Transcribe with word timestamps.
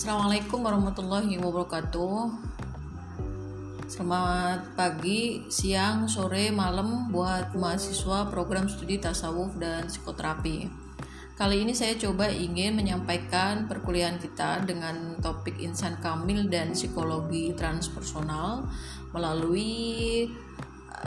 Assalamualaikum 0.00 0.64
warahmatullahi 0.64 1.36
wabarakatuh. 1.44 2.32
Selamat 3.84 4.72
pagi, 4.72 5.44
siang, 5.52 6.08
sore, 6.08 6.48
malam 6.48 7.12
buat 7.12 7.52
mahasiswa 7.52 8.24
program 8.32 8.64
studi 8.64 8.96
tasawuf 8.96 9.60
dan 9.60 9.92
psikoterapi. 9.92 10.72
Kali 11.36 11.68
ini 11.68 11.76
saya 11.76 12.00
coba 12.00 12.32
ingin 12.32 12.80
menyampaikan 12.80 13.68
perkuliahan 13.68 14.16
kita 14.16 14.64
dengan 14.64 15.20
topik 15.20 15.60
insan 15.60 16.00
kamil 16.00 16.48
dan 16.48 16.72
psikologi 16.72 17.52
transpersonal 17.52 18.72
melalui 19.12 20.24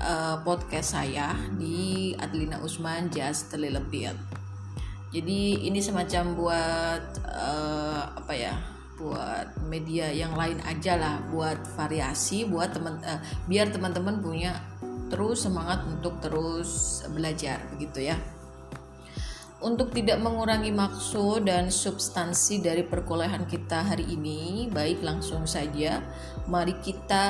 uh, 0.05 0.37
podcast 0.45 1.01
saya 1.01 1.33
di 1.57 2.13
Adlina 2.21 2.61
Usman 2.61 3.09
Just 3.09 3.57
Bit. 3.89 4.13
Jadi 5.09 5.65
ini 5.65 5.81
semacam 5.81 6.37
buat 6.37 7.03
uh, 7.25 8.21
apa 8.21 8.37
ya? 8.37 8.72
Buat 9.03 9.51
media 9.67 10.07
yang 10.15 10.31
lain 10.39 10.63
aja 10.63 10.95
lah 10.95 11.15
buat 11.27 11.59
variasi 11.75 12.47
buat 12.47 12.71
teman 12.71 13.03
uh, 13.03 13.19
biar 13.51 13.67
teman-teman 13.75 14.23
punya 14.23 14.63
terus 15.11 15.43
semangat 15.43 15.83
untuk 15.83 16.23
terus 16.23 17.03
belajar 17.11 17.59
begitu 17.75 18.07
ya 18.07 18.17
untuk 19.63 19.95
tidak 19.95 20.19
mengurangi 20.19 20.75
maksud 20.75 21.47
dan 21.47 21.71
substansi 21.71 22.59
dari 22.59 22.83
perkuliahan 22.83 23.47
kita 23.47 23.95
hari 23.95 24.11
ini, 24.11 24.67
baik 24.67 24.99
langsung 24.99 25.47
saja, 25.47 26.03
mari 26.51 26.75
kita 26.83 27.23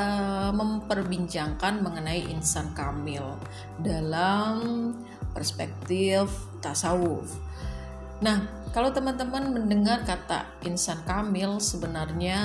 memperbincangkan 0.50 1.86
mengenai 1.86 2.26
insan 2.34 2.74
kamil 2.74 3.38
dalam 3.78 4.98
perspektif 5.30 6.26
tasawuf. 6.58 7.30
Nah, 8.22 8.46
kalau 8.74 8.90
teman-teman 8.90 9.54
mendengar 9.54 10.02
kata 10.06 10.50
insan 10.66 11.02
kamil 11.06 11.62
sebenarnya 11.62 12.40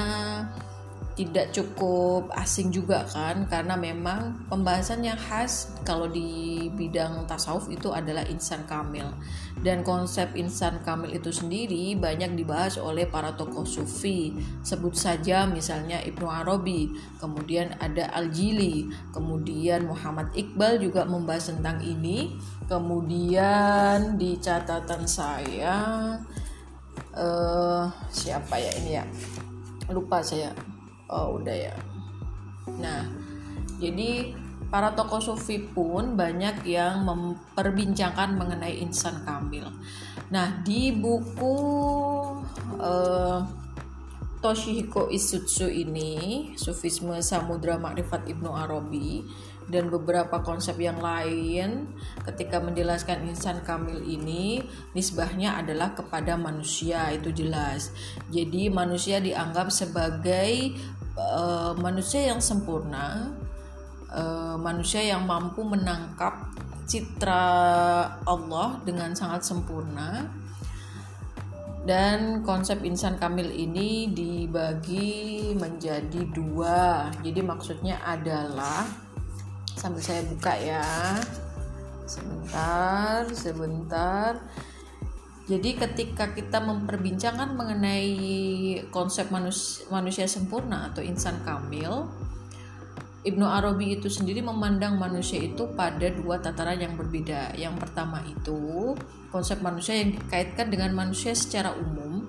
tidak 1.18 1.50
cukup 1.50 2.30
asing 2.38 2.70
juga 2.70 3.02
kan 3.10 3.50
karena 3.50 3.74
memang 3.74 4.46
pembahasan 4.46 5.02
yang 5.02 5.18
khas 5.18 5.74
kalau 5.82 6.06
di 6.06 6.70
bidang 6.78 7.26
tasawuf 7.26 7.66
itu 7.66 7.90
adalah 7.90 8.22
insan 8.30 8.62
kamil. 8.70 9.10
Dan 9.58 9.82
konsep 9.82 10.30
insan 10.38 10.78
kamil 10.86 11.18
itu 11.18 11.34
sendiri 11.34 11.98
banyak 11.98 12.38
dibahas 12.38 12.78
oleh 12.78 13.10
para 13.10 13.34
tokoh 13.34 13.66
sufi. 13.66 14.30
Sebut 14.62 14.94
saja 14.94 15.42
misalnya 15.50 15.98
Ibnu 16.06 16.30
Arabi 16.30 16.94
kemudian 17.18 17.74
ada 17.82 18.14
Al-Jili 18.14 18.86
kemudian 19.10 19.90
Muhammad 19.90 20.30
Iqbal 20.38 20.78
juga 20.78 21.02
membahas 21.02 21.50
tentang 21.50 21.82
ini. 21.82 22.38
Kemudian 22.70 24.20
di 24.20 24.38
catatan 24.38 25.02
saya 25.08 26.14
uh, 27.10 27.90
siapa 28.06 28.54
ya 28.54 28.70
ini 28.78 28.90
ya? 29.02 29.04
Lupa 29.90 30.20
saya 30.22 30.77
oh 31.08 31.40
udah 31.40 31.56
ya. 31.56 31.74
Nah 32.78 33.04
jadi 33.80 34.32
para 34.68 34.92
tokoh 34.92 35.20
sufi 35.20 35.64
pun 35.64 36.14
banyak 36.16 36.68
yang 36.68 37.04
memperbincangkan 37.08 38.36
mengenai 38.36 38.80
insan 38.84 39.24
kamil. 39.24 39.68
Nah 40.28 40.60
di 40.60 40.92
buku 40.92 41.56
uh, 42.76 43.40
Toshihiko 44.38 45.10
Isutsu 45.10 45.66
ini 45.66 46.54
Sufisme 46.54 47.18
Samudra 47.18 47.74
Makrifat 47.74 48.30
Ibnu 48.30 48.54
Arabi 48.54 49.26
dan 49.68 49.92
beberapa 49.92 50.40
konsep 50.40 50.80
yang 50.80 51.02
lain 51.02 51.92
ketika 52.24 52.56
menjelaskan 52.62 53.28
insan 53.28 53.60
kamil 53.66 54.00
ini 54.00 54.64
nisbahnya 54.96 55.60
adalah 55.60 55.92
kepada 55.92 56.40
manusia 56.40 57.12
itu 57.12 57.34
jelas. 57.34 57.92
Jadi 58.32 58.72
manusia 58.72 59.20
dianggap 59.20 59.68
sebagai 59.68 60.72
uh, 61.18 61.74
manusia 61.76 62.30
yang 62.30 62.38
sempurna 62.38 63.34
uh, 64.12 64.56
manusia 64.56 65.04
yang 65.04 65.28
mampu 65.28 65.60
menangkap 65.64 66.48
citra 66.88 67.44
Allah 68.24 68.80
dengan 68.84 69.12
sangat 69.12 69.44
sempurna. 69.44 70.24
Dan 71.88 72.44
konsep 72.44 72.84
insan 72.84 73.16
kamil 73.16 73.48
ini 73.48 74.12
dibagi 74.12 75.56
menjadi 75.56 76.20
dua. 76.36 77.08
Jadi 77.24 77.40
maksudnya 77.40 77.96
adalah 78.04 78.84
sambil 79.72 80.02
saya 80.02 80.20
buka 80.26 80.52
ya 80.58 80.84
sebentar 82.08 83.24
sebentar 83.30 84.42
jadi 85.48 85.80
ketika 85.80 86.36
kita 86.36 86.60
memperbincangkan 86.60 87.56
mengenai 87.56 88.12
konsep 88.92 89.32
manusia, 89.32 89.88
manusia 89.88 90.28
sempurna 90.28 90.92
atau 90.92 91.00
insan 91.00 91.40
kamil 91.40 92.04
Ibnu 93.28 93.42
Arabi 93.44 93.98
itu 93.98 94.06
sendiri 94.06 94.40
memandang 94.40 94.94
manusia 94.94 95.42
itu 95.42 95.66
pada 95.74 96.06
dua 96.08 96.38
tataran 96.38 96.78
yang 96.78 96.94
berbeda. 96.94 97.52
Yang 97.58 97.74
pertama 97.82 98.22
itu 98.24 98.94
konsep 99.34 99.58
manusia 99.58 99.98
yang 99.98 100.14
dikaitkan 100.14 100.70
dengan 100.70 100.94
manusia 100.94 101.34
secara 101.34 101.74
umum. 101.74 102.24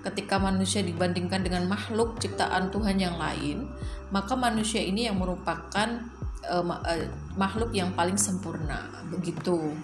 Ketika 0.00 0.38
manusia 0.38 0.80
dibandingkan 0.80 1.42
dengan 1.42 1.66
makhluk 1.66 2.22
ciptaan 2.22 2.70
Tuhan 2.70 2.96
yang 2.96 3.18
lain, 3.18 3.66
maka 4.14 4.38
manusia 4.38 4.78
ini 4.78 5.10
yang 5.10 5.18
merupakan 5.18 6.06
uh, 6.46 6.64
uh, 6.64 7.06
makhluk 7.34 7.74
yang 7.74 7.90
paling 7.92 8.16
sempurna 8.16 8.88
begitu. 9.10 9.74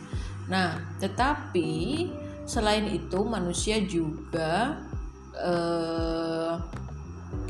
Nah, 0.47 0.81
tetapi 1.03 2.07
selain 2.45 2.89
itu 2.93 3.21
manusia 3.25 3.81
juga 3.85 4.81
uh, 5.37 6.61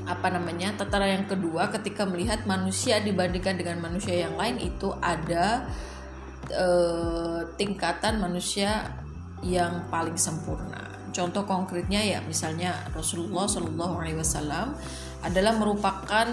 apa 0.05 0.29
namanya 0.29 0.77
tataran 0.77 1.23
yang 1.23 1.27
kedua 1.29 1.73
ketika 1.73 2.05
melihat 2.05 2.45
manusia 2.45 3.01
dibandingkan 3.01 3.57
dengan 3.57 3.81
manusia 3.81 4.29
yang 4.29 4.37
lain 4.37 4.61
itu 4.61 4.93
ada 5.01 5.65
uh, 6.53 7.41
tingkatan 7.57 8.21
manusia 8.21 8.93
yang 9.45 9.89
paling 9.89 10.17
sempurna. 10.17 10.93
Contoh 11.15 11.47
konkretnya 11.47 12.03
ya 12.03 12.19
misalnya 12.27 12.75
Rasulullah 12.91 13.47
Shallallahu 13.47 13.95
Alaihi 14.03 14.19
Wasallam 14.19 14.75
adalah 15.25 15.55
merupakan 15.57 16.27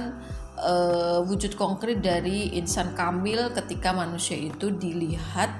uh, 0.58 1.20
wujud 1.24 1.54
konkret 1.56 2.02
dari 2.02 2.58
insan 2.58 2.92
kamil 2.98 3.54
ketika 3.56 3.94
manusia 3.94 4.36
itu 4.36 4.74
dilihat 4.74 5.54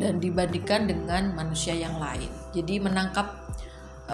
dan 0.00 0.16
dibandingkan 0.16 0.88
dengan 0.88 1.36
manusia 1.36 1.76
yang 1.76 2.00
lain. 2.00 2.32
Jadi 2.56 2.80
menangkap 2.80 3.36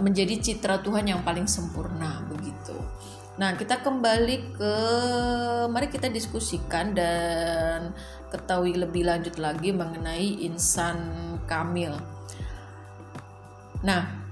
menjadi 0.03 0.37
citra 0.43 0.83
Tuhan 0.83 1.07
yang 1.07 1.23
paling 1.23 1.47
sempurna 1.47 2.27
begitu. 2.27 2.75
Nah, 3.39 3.55
kita 3.55 3.85
kembali 3.85 4.57
ke 4.57 4.75
mari 5.71 5.87
kita 5.93 6.11
diskusikan 6.11 6.97
dan 6.97 7.93
ketahui 8.33 8.75
lebih 8.75 9.07
lanjut 9.07 9.39
lagi 9.39 9.71
mengenai 9.71 10.43
insan 10.43 10.99
kamil. 11.47 11.95
Nah, 13.85 14.26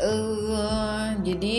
Uh, 0.00 1.12
jadi 1.20 1.58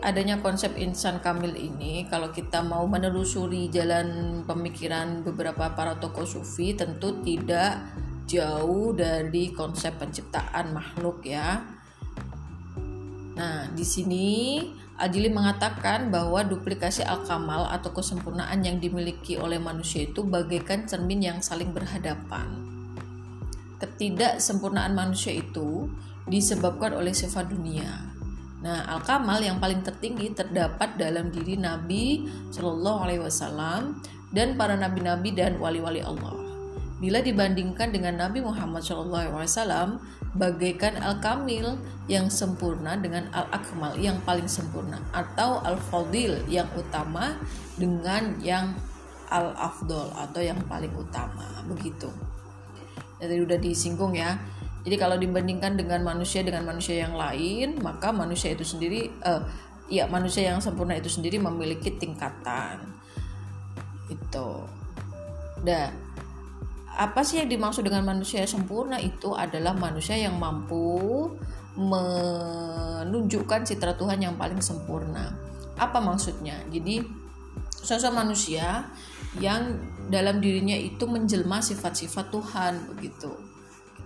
adanya 0.00 0.40
konsep 0.40 0.72
insan 0.80 1.20
kamil 1.20 1.52
ini 1.52 2.08
kalau 2.08 2.32
kita 2.32 2.64
mau 2.64 2.88
menelusuri 2.88 3.68
jalan 3.68 4.40
pemikiran 4.48 5.20
beberapa 5.20 5.76
para 5.76 6.00
tokoh 6.00 6.24
sufi 6.24 6.72
tentu 6.72 7.20
tidak 7.20 7.84
jauh 8.24 8.96
dari 8.96 9.52
konsep 9.52 10.00
penciptaan 10.00 10.72
makhluk 10.72 11.20
ya. 11.28 11.60
Nah, 13.36 13.68
di 13.76 13.84
sini 13.84 14.26
Adili 14.98 15.30
mengatakan 15.30 16.10
bahwa 16.10 16.42
duplikasi 16.42 17.06
al-kamal 17.06 17.70
atau 17.70 17.94
kesempurnaan 17.94 18.66
yang 18.66 18.82
dimiliki 18.82 19.38
oleh 19.38 19.62
manusia 19.62 20.02
itu 20.02 20.26
bagaikan 20.26 20.90
cermin 20.90 21.22
yang 21.22 21.38
saling 21.38 21.70
berhadapan. 21.70 22.50
Ketidaksempurnaan 23.78 24.98
manusia 24.98 25.38
itu 25.38 25.86
disebabkan 26.28 26.94
oleh 26.94 27.12
sifat 27.12 27.48
dunia. 27.48 28.08
Nah, 28.58 28.84
al-kamal 28.90 29.38
yang 29.38 29.62
paling 29.62 29.86
tertinggi 29.86 30.34
terdapat 30.34 30.98
dalam 30.98 31.30
diri 31.30 31.54
Nabi 31.54 32.26
Shallallahu 32.50 32.98
Alaihi 33.06 33.22
Wasallam 33.22 34.02
dan 34.34 34.58
para 34.58 34.74
nabi-nabi 34.74 35.32
dan 35.32 35.56
wali-wali 35.56 36.02
Allah. 36.02 36.34
Bila 36.98 37.22
dibandingkan 37.22 37.94
dengan 37.94 38.18
Nabi 38.18 38.42
Muhammad 38.42 38.82
Wasallam, 38.82 40.02
bagaikan 40.34 40.98
al-kamil 40.98 41.78
yang 42.10 42.26
sempurna 42.26 42.98
dengan 42.98 43.30
al-akmal 43.30 43.94
yang 43.94 44.18
paling 44.26 44.50
sempurna, 44.50 44.98
atau 45.14 45.62
al-fadil 45.62 46.42
yang 46.50 46.66
utama 46.74 47.38
dengan 47.78 48.34
yang 48.42 48.74
al-afdol 49.30 50.10
atau 50.18 50.42
yang 50.42 50.58
paling 50.66 50.90
utama, 50.98 51.46
begitu. 51.70 52.10
Jadi 53.22 53.46
udah 53.46 53.58
disinggung 53.62 54.18
ya 54.18 54.34
jadi 54.88 54.96
kalau 54.96 55.20
dibandingkan 55.20 55.76
dengan 55.76 56.00
manusia 56.00 56.40
dengan 56.40 56.64
manusia 56.64 57.04
yang 57.04 57.12
lain, 57.12 57.76
maka 57.84 58.08
manusia 58.08 58.56
itu 58.56 58.64
sendiri 58.64 59.12
uh, 59.20 59.44
ya 59.92 60.08
manusia 60.08 60.48
yang 60.48 60.64
sempurna 60.64 60.96
itu 60.96 61.12
sendiri 61.12 61.36
memiliki 61.36 61.92
tingkatan. 62.00 62.88
Itu. 64.08 64.64
Dah 65.60 65.92
apa 66.98 67.20
sih 67.20 67.44
yang 67.44 67.52
dimaksud 67.52 67.84
dengan 67.84 68.02
manusia 68.02 68.40
yang 68.42 68.48
sempurna 68.48 68.96
itu 68.96 69.36
adalah 69.36 69.76
manusia 69.76 70.16
yang 70.16 70.40
mampu 70.40 71.28
menunjukkan 71.76 73.68
citra 73.68 73.92
Tuhan 73.92 74.24
yang 74.24 74.40
paling 74.40 74.64
sempurna. 74.64 75.36
Apa 75.76 76.00
maksudnya? 76.00 76.64
Jadi 76.72 77.04
sosok 77.70 78.16
manusia 78.16 78.88
yang 79.36 79.76
dalam 80.08 80.40
dirinya 80.40 80.74
itu 80.74 81.04
menjelma 81.04 81.60
sifat-sifat 81.60 82.32
Tuhan 82.32 82.88
begitu. 82.96 83.47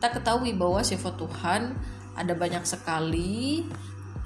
Kita 0.03 0.19
ketahui 0.19 0.59
bahwa 0.59 0.83
sifat 0.83 1.15
Tuhan 1.15 1.79
ada 2.19 2.35
banyak 2.35 2.67
sekali 2.67 3.63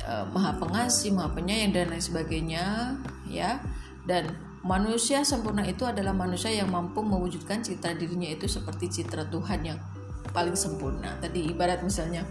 uh, 0.09 0.25
maha 0.33 0.57
pengasih, 0.57 1.13
maha 1.13 1.37
penyayang 1.37 1.77
dan 1.77 1.93
lain 1.93 2.01
sebagainya 2.01 2.97
ya. 3.29 3.61
Dan 4.09 4.33
manusia 4.65 5.21
sempurna 5.21 5.69
itu 5.69 5.85
adalah 5.85 6.17
manusia 6.17 6.49
yang 6.49 6.73
mampu 6.73 7.05
mewujudkan 7.05 7.61
citra 7.61 7.93
dirinya 7.93 8.25
itu 8.25 8.49
seperti 8.49 8.89
citra 8.89 9.29
Tuhan 9.29 9.69
yang 9.69 9.77
paling 10.33 10.57
sempurna. 10.57 11.13
Tadi 11.21 11.53
ibarat 11.53 11.85
misalnya 11.85 12.25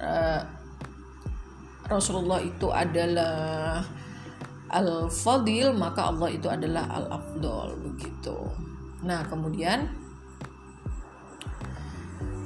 uh, 0.00 0.40
Rasulullah 1.92 2.40
itu 2.40 2.72
adalah 2.72 3.84
al-fadil 4.72 5.76
maka 5.76 6.08
Allah 6.08 6.32
itu 6.32 6.48
adalah 6.48 6.88
al-afdol 6.88 7.76
begitu. 7.84 8.48
Nah, 9.04 9.28
kemudian 9.28 9.92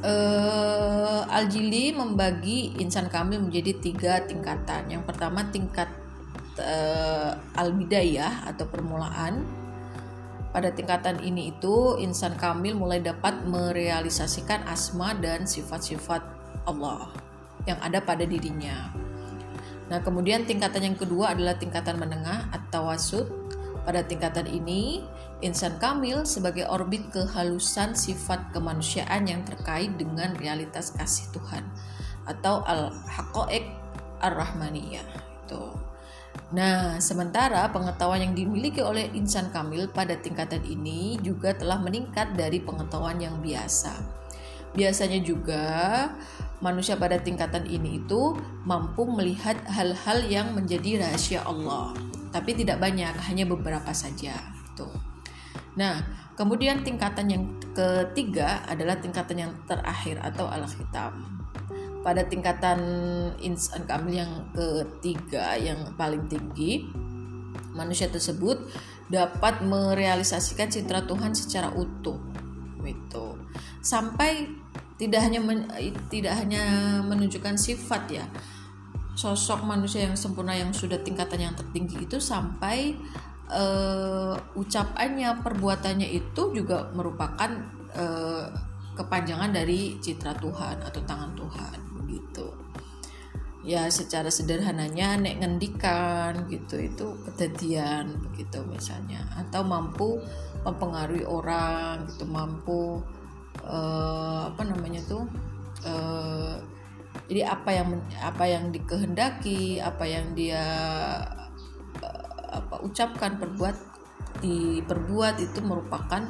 uh, 0.06 1.22
Al-Jili 1.26 1.90
membagi 1.90 2.78
insan 2.78 3.10
kamil 3.10 3.42
menjadi 3.42 3.76
tiga 3.82 4.22
tingkatan. 4.24 4.88
Yang 4.88 5.04
pertama 5.04 5.50
tingkat 5.50 5.90
uh, 6.62 7.34
al-bidayah 7.58 8.46
atau 8.46 8.64
permulaan. 8.70 9.42
Pada 10.54 10.72
tingkatan 10.72 11.20
ini 11.20 11.52
itu 11.52 12.00
insan 12.00 12.32
kamil 12.40 12.72
mulai 12.72 13.04
dapat 13.04 13.44
merealisasikan 13.44 14.64
asma 14.64 15.12
dan 15.12 15.44
sifat-sifat 15.44 16.24
Allah 16.64 17.12
yang 17.68 17.76
ada 17.84 18.00
pada 18.00 18.24
dirinya. 18.24 18.88
Nah, 19.92 20.00
kemudian 20.00 20.48
tingkatan 20.48 20.82
yang 20.82 20.96
kedua 20.96 21.36
adalah 21.36 21.60
tingkatan 21.60 22.00
menengah 22.00 22.48
atau 22.50 22.88
wasud. 22.88 23.28
Pada 23.84 24.02
tingkatan 24.02 24.50
ini, 24.50 25.04
insan 25.44 25.76
kamil 25.76 26.24
sebagai 26.24 26.64
orbit 26.68 27.12
kehalusan 27.12 27.92
sifat 27.92 28.52
kemanusiaan 28.56 29.28
yang 29.28 29.44
terkait 29.44 29.92
dengan 30.00 30.32
realitas 30.40 30.96
kasih 30.96 31.28
Tuhan 31.36 31.64
atau 32.24 32.64
al-haqaiq 32.64 33.68
ar-rahmaniyah. 34.24 35.06
Itu. 35.44 35.76
Nah, 36.52 37.02
sementara 37.02 37.66
pengetahuan 37.74 38.22
yang 38.22 38.34
dimiliki 38.36 38.78
oleh 38.78 39.10
insan 39.12 39.50
kamil 39.50 39.90
pada 39.90 40.14
tingkatan 40.14 40.62
ini 40.62 41.18
juga 41.20 41.56
telah 41.56 41.80
meningkat 41.80 42.38
dari 42.38 42.62
pengetahuan 42.62 43.18
yang 43.18 43.40
biasa. 43.42 43.92
Biasanya 44.76 45.24
juga 45.24 45.64
manusia 46.60 47.00
pada 47.00 47.16
tingkatan 47.16 47.64
ini 47.64 48.04
itu 48.04 48.36
mampu 48.64 49.08
melihat 49.08 49.56
hal-hal 49.68 50.20
yang 50.28 50.52
menjadi 50.52 51.00
rahasia 51.00 51.40
Allah, 51.48 51.96
tapi 52.28 52.52
tidak 52.52 52.78
banyak, 52.84 53.16
hanya 53.26 53.48
beberapa 53.48 53.90
saja. 53.96 54.36
Tuh. 54.76 55.15
Nah, 55.76 56.00
kemudian 56.34 56.80
tingkatan 56.80 57.28
yang 57.28 57.44
ketiga 57.76 58.64
adalah 58.64 58.96
tingkatan 58.96 59.36
yang 59.36 59.52
terakhir 59.68 60.16
atau 60.24 60.48
al-khitam 60.48 61.36
pada 62.06 62.22
tingkatan 62.22 62.78
insan 63.42 63.82
kamil 63.82 64.22
yang 64.22 64.32
ketiga 64.54 65.58
yang 65.58 65.90
paling 65.98 66.22
tinggi 66.30 66.86
manusia 67.74 68.06
tersebut 68.06 68.62
dapat 69.10 69.66
merealisasikan 69.66 70.70
citra 70.70 71.02
Tuhan 71.02 71.34
secara 71.34 71.74
utuh 71.74 72.14
itu 72.86 73.26
sampai 73.82 74.46
tidak 74.94 75.26
hanya 75.26 75.42
men, 75.42 75.66
tidak 76.06 76.38
hanya 76.38 76.62
menunjukkan 77.02 77.58
sifat 77.58 78.22
ya 78.22 78.24
sosok 79.18 79.66
manusia 79.66 80.06
yang 80.06 80.14
sempurna 80.14 80.54
yang 80.54 80.70
sudah 80.70 81.02
tingkatan 81.02 81.50
yang 81.50 81.54
tertinggi 81.58 82.06
itu 82.06 82.22
sampai 82.22 82.94
uh, 83.50 84.34
ucapannya 84.54 85.42
perbuatannya 85.42 86.08
itu 86.10 86.42
juga 86.54 86.90
merupakan 86.94 87.50
uh, 87.94 88.46
kepanjangan 88.96 89.52
dari 89.52 90.00
citra 90.00 90.34
Tuhan 90.40 90.80
atau 90.80 91.00
tangan 91.04 91.36
Tuhan 91.36 91.78
gitu 92.08 92.66
ya 93.66 93.90
secara 93.90 94.30
sederhananya 94.30 95.18
nek 95.18 95.42
ngendikan 95.42 96.46
gitu 96.46 96.78
itu 96.78 97.06
kejadian 97.26 98.14
begitu 98.30 98.62
misalnya. 98.70 99.26
Atau 99.34 99.66
mampu 99.66 100.22
mempengaruhi 100.62 101.26
orang 101.26 102.06
gitu 102.06 102.24
mampu 102.30 103.02
uh, 103.66 104.46
apa 104.54 104.62
namanya 104.62 105.02
tuh 105.10 105.26
uh, 105.82 106.62
jadi 107.26 107.50
apa 107.50 107.70
yang 107.74 107.88
apa 108.22 108.44
yang 108.46 108.64
dikehendaki 108.70 109.82
apa 109.82 110.04
yang 110.06 110.26
dia 110.38 110.62
ucapkan 112.86 113.42
perbuat 113.42 113.76
diperbuat 114.40 115.42
itu 115.42 115.60
merupakan 115.64 116.22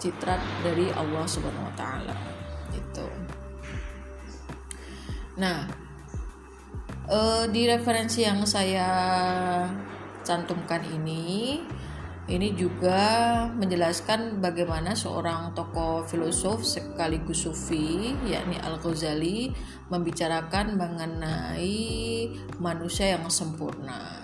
citra 0.00 0.36
dari 0.64 0.88
Allah 0.92 1.24
Subhanahu 1.28 1.68
wa 1.68 1.74
taala 1.76 2.16
gitu. 2.72 3.06
Nah, 5.40 5.68
uh, 7.08 7.44
di 7.48 7.68
referensi 7.68 8.24
yang 8.24 8.44
saya 8.48 8.88
cantumkan 10.24 10.84
ini, 10.84 11.60
ini 12.30 12.48
juga 12.54 13.46
menjelaskan 13.50 14.38
bagaimana 14.38 14.94
seorang 14.94 15.50
tokoh 15.56 16.06
filosof 16.06 16.62
sekaligus 16.62 17.44
sufi, 17.48 18.14
yakni 18.28 18.56
Al-Ghazali, 18.60 19.50
membicarakan 19.90 20.78
mengenai 20.78 22.30
manusia 22.62 23.18
yang 23.18 23.26
sempurna. 23.26 24.22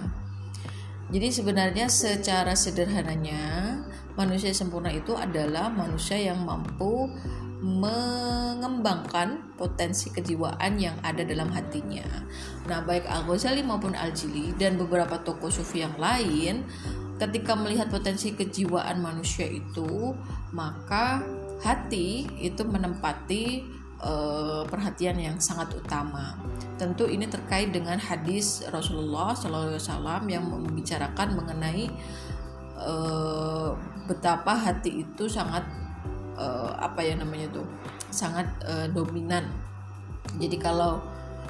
Jadi 1.06 1.28
sebenarnya 1.30 1.86
secara 1.86 2.58
sederhananya, 2.58 3.78
manusia 4.18 4.50
sempurna 4.50 4.90
itu 4.90 5.14
adalah 5.14 5.70
manusia 5.70 6.18
yang 6.18 6.42
mampu 6.42 7.06
mengembangkan 7.62 9.54
potensi 9.56 10.12
kejiwaan 10.12 10.76
yang 10.76 10.98
ada 11.00 11.24
dalam 11.24 11.48
hatinya. 11.54 12.04
Nah, 12.68 12.84
baik 12.84 13.06
Al-Ghazali 13.06 13.64
maupun 13.64 13.96
Al-Jili 13.96 14.52
dan 14.58 14.76
beberapa 14.76 15.22
tokoh 15.22 15.48
sufi 15.48 15.80
yang 15.80 15.96
lain 15.96 16.66
ketika 17.16 17.56
melihat 17.56 17.88
potensi 17.88 18.36
kejiwaan 18.36 19.00
manusia 19.00 19.48
itu, 19.48 20.12
maka 20.52 21.24
hati 21.64 22.28
itu 22.36 22.60
menempati 22.66 23.64
uh, 24.02 24.62
perhatian 24.68 25.16
yang 25.16 25.36
sangat 25.40 25.72
utama. 25.76 26.36
Tentu 26.76 27.08
ini 27.08 27.24
terkait 27.24 27.72
dengan 27.72 27.96
hadis 27.96 28.64
Rasulullah 28.68 29.32
SAW 29.32 30.28
yang 30.28 30.44
membicarakan 30.44 31.36
mengenai 31.36 31.88
uh, 32.76 33.72
betapa 34.06 34.54
hati 34.54 35.02
itu 35.02 35.26
sangat 35.26 35.64
uh, 36.36 36.72
apa 36.78 37.02
ya 37.02 37.16
namanya 37.18 37.48
tuh 37.50 37.66
sangat 38.12 38.46
uh, 38.64 38.86
dominan 38.92 39.48
jadi 40.38 40.56
kalau 40.60 41.02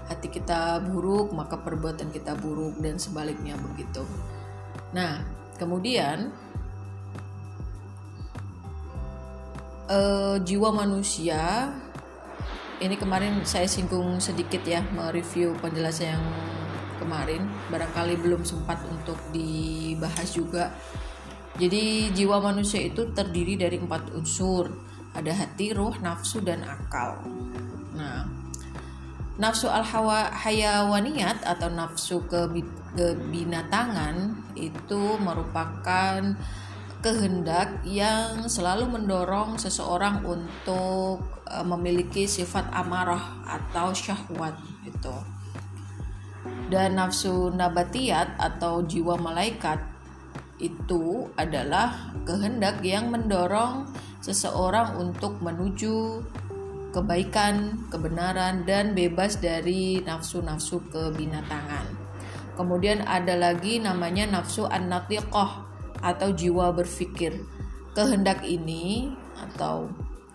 hati 0.06 0.30
kita 0.30 0.80
buruk 0.86 1.34
maka 1.34 1.58
perbuatan 1.58 2.14
kita 2.14 2.38
buruk 2.38 2.78
dan 2.78 2.96
sebaliknya 2.96 3.58
begitu 3.58 4.06
nah 4.94 5.20
kemudian 5.58 6.30
uh, 9.90 10.38
jiwa 10.40 10.70
manusia 10.72 11.74
ini 12.82 12.96
kemarin 13.00 13.40
saya 13.46 13.64
singgung 13.64 14.20
sedikit 14.20 14.60
ya 14.64 14.84
mereview 14.92 15.56
penjelasan 15.60 16.18
yang 16.18 16.24
kemarin 17.00 17.48
barangkali 17.72 18.20
belum 18.20 18.44
sempat 18.44 18.80
untuk 18.88 19.16
dibahas 19.32 20.32
juga 20.32 20.72
jadi 21.56 22.12
jiwa 22.12 22.44
manusia 22.44 22.84
itu 22.84 23.16
terdiri 23.16 23.56
dari 23.56 23.80
empat 23.80 24.12
unsur. 24.12 24.68
Ada 25.16 25.32
hati, 25.32 25.72
ruh, 25.72 25.96
nafsu, 26.04 26.44
dan 26.44 26.60
akal. 26.68 27.24
Nah, 27.96 28.28
nafsu 29.40 29.72
al 29.72 29.80
hayawaniat 30.36 31.40
atau 31.40 31.72
nafsu 31.72 32.28
kebinatangan 32.28 34.36
itu 34.52 35.16
merupakan 35.16 36.36
kehendak 37.06 37.86
yang 37.86 38.50
selalu 38.50 38.90
mendorong 38.90 39.62
seseorang 39.62 40.26
untuk 40.26 41.22
e, 41.46 41.62
memiliki 41.62 42.26
sifat 42.26 42.66
amarah 42.74 43.46
atau 43.46 43.94
syahwat 43.94 44.58
itu. 44.82 45.14
Dan 46.66 46.98
nafsu 46.98 47.54
nabatiat 47.54 48.42
atau 48.42 48.82
jiwa 48.82 49.14
malaikat 49.22 49.78
itu 50.58 51.30
adalah 51.38 52.10
kehendak 52.26 52.82
yang 52.82 53.14
mendorong 53.14 53.86
seseorang 54.18 54.98
untuk 54.98 55.38
menuju 55.38 56.26
kebaikan, 56.90 57.86
kebenaran, 57.86 58.66
dan 58.66 58.98
bebas 58.98 59.38
dari 59.38 60.02
nafsu-nafsu 60.02 60.82
kebinatangan. 60.90 61.86
Kemudian 62.58 63.06
ada 63.06 63.38
lagi 63.38 63.78
namanya 63.78 64.26
nafsu 64.26 64.66
an-natiqah 64.66 65.65
atau 66.06 66.30
jiwa 66.30 66.70
berpikir. 66.70 67.42
Kehendak 67.96 68.46
ini 68.46 69.10
atau 69.34 69.90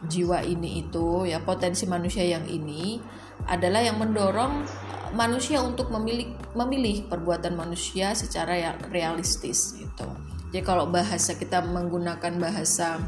jiwa 0.09 0.41
ini 0.41 0.81
itu 0.83 1.29
ya 1.29 1.39
potensi 1.45 1.85
manusia 1.85 2.25
yang 2.25 2.43
ini 2.49 2.97
adalah 3.45 3.85
yang 3.85 4.01
mendorong 4.01 4.65
manusia 5.13 5.61
untuk 5.61 5.93
memilih 5.93 6.33
memilih 6.57 7.05
perbuatan 7.05 7.53
manusia 7.53 8.17
secara 8.17 8.57
yang 8.57 8.77
realistis 8.89 9.77
gitu. 9.77 10.07
Jadi 10.51 10.61
kalau 10.67 10.89
bahasa 10.91 11.37
kita 11.37 11.63
menggunakan 11.63 12.33
bahasa 12.41 12.99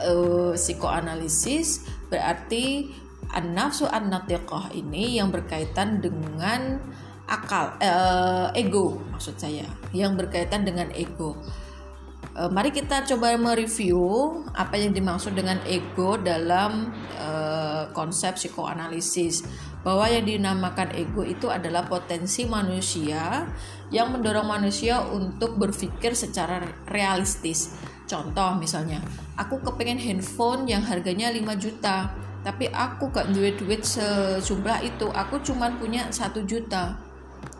uh, 0.00 0.52
psikoanalisis 0.56 1.86
berarti 2.10 2.90
an-nafsu 3.30 3.86
an-natiqah 3.86 4.74
ini 4.74 5.18
yang 5.18 5.30
berkaitan 5.30 6.02
dengan 6.02 6.82
akal 7.24 7.76
uh, 7.80 8.52
ego 8.52 9.00
maksud 9.12 9.40
saya 9.40 9.64
yang 9.96 10.16
berkaitan 10.18 10.64
dengan 10.66 10.92
ego 10.92 11.38
Uh, 12.34 12.50
mari 12.50 12.74
kita 12.74 13.06
coba 13.06 13.38
mereview 13.38 14.42
apa 14.58 14.74
yang 14.74 14.90
dimaksud 14.90 15.38
dengan 15.38 15.62
ego 15.70 16.18
dalam 16.18 16.90
uh, 17.14 17.86
konsep 17.94 18.34
psikoanalisis. 18.34 19.46
Bahwa 19.86 20.10
yang 20.10 20.26
dinamakan 20.26 20.98
ego 20.98 21.22
itu 21.22 21.46
adalah 21.46 21.86
potensi 21.86 22.42
manusia 22.42 23.46
yang 23.94 24.10
mendorong 24.10 24.50
manusia 24.50 24.98
untuk 25.14 25.54
berpikir 25.62 26.18
secara 26.18 26.58
realistis. 26.90 27.70
Contoh 28.10 28.58
misalnya, 28.58 28.98
aku 29.38 29.62
kepengen 29.62 30.02
handphone 30.02 30.66
yang 30.66 30.82
harganya 30.82 31.30
5 31.30 31.54
juta, 31.54 32.10
tapi 32.42 32.66
aku 32.74 33.14
gak 33.14 33.30
duit-duit 33.30 33.86
sejumlah 33.86 34.82
itu, 34.82 35.06
aku 35.06 35.38
cuma 35.46 35.70
punya 35.78 36.10
satu 36.10 36.42
juta 36.42 36.98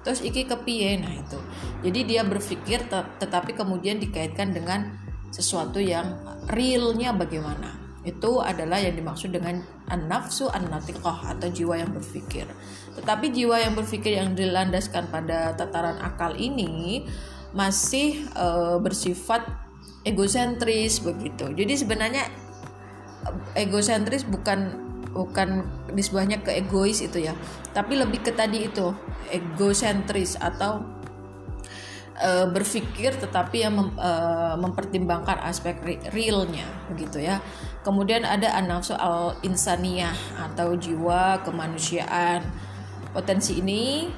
terus 0.04 0.20
iki 0.20 0.48
kepiye 0.48 1.00
nah 1.00 1.12
itu 1.12 1.38
jadi 1.84 2.00
dia 2.04 2.22
berpikir 2.22 2.86
tetapi 2.92 3.56
kemudian 3.56 4.00
dikaitkan 4.00 4.52
dengan 4.52 5.00
sesuatu 5.34 5.82
yang 5.82 6.20
realnya 6.48 7.10
bagaimana 7.10 7.84
itu 8.04 8.36
adalah 8.44 8.76
yang 8.76 9.00
dimaksud 9.00 9.32
dengan 9.32 9.64
an-nafsu 9.88 10.52
an-natiqah 10.52 11.32
atau 11.34 11.48
jiwa 11.48 11.80
yang 11.80 11.88
berpikir. 11.88 12.44
Tetapi 13.00 13.32
jiwa 13.32 13.56
yang 13.64 13.72
berpikir 13.72 14.20
yang 14.20 14.36
dilandaskan 14.36 15.08
pada 15.08 15.56
tataran 15.56 15.96
akal 16.04 16.36
ini 16.36 17.08
masih 17.56 18.28
e, 18.28 18.46
bersifat 18.84 19.48
egosentris 20.04 21.00
begitu. 21.00 21.48
Jadi 21.56 21.80
sebenarnya 21.80 22.28
egosentris 23.56 24.28
bukan 24.28 24.83
bukan 25.14 25.62
nisbahnya 25.94 26.42
ke 26.42 26.50
egois 26.58 26.98
itu 26.98 27.22
ya. 27.22 27.32
Tapi 27.70 27.94
lebih 27.94 28.26
ke 28.26 28.34
tadi 28.34 28.66
itu 28.66 28.90
egosentris 29.30 30.34
atau 30.36 30.82
e, 32.18 32.50
berpikir 32.50 33.14
tetapi 33.22 33.56
yang 33.62 33.78
mem, 33.78 33.88
e, 33.94 34.10
mempertimbangkan 34.58 35.38
aspek 35.46 35.78
realnya 36.10 36.66
begitu 36.90 37.22
ya. 37.22 37.38
Kemudian 37.86 38.26
ada 38.26 38.58
anafsu 38.58 38.98
al 38.98 39.38
insaniyah 39.46 40.42
atau 40.50 40.74
jiwa 40.74 41.40
kemanusiaan. 41.46 42.42
Potensi 43.14 43.62
ini 43.62 44.10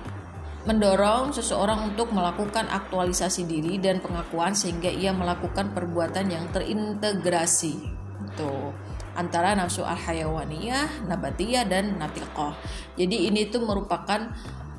mendorong 0.64 1.30
seseorang 1.30 1.94
untuk 1.94 2.10
melakukan 2.10 2.66
aktualisasi 2.72 3.44
diri 3.44 3.76
dan 3.78 4.00
pengakuan 4.00 4.56
sehingga 4.56 4.88
ia 4.88 5.12
melakukan 5.12 5.76
perbuatan 5.76 6.32
yang 6.32 6.48
terintegrasi. 6.50 7.92
Tuh 8.34 8.85
antara 9.16 9.56
nafsu 9.56 9.82
al-hayawaniyah, 9.82 11.08
nabatiyah 11.08 11.64
dan 11.64 11.96
natiqah. 11.96 12.52
Jadi 12.94 13.32
ini 13.32 13.48
tuh 13.48 13.64
merupakan 13.64 14.30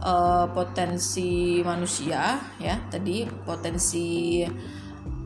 uh, 0.05 0.45
potensi 0.53 1.59
manusia 1.65 2.37
ya. 2.61 2.77
Tadi 2.87 3.25
potensi 3.43 4.45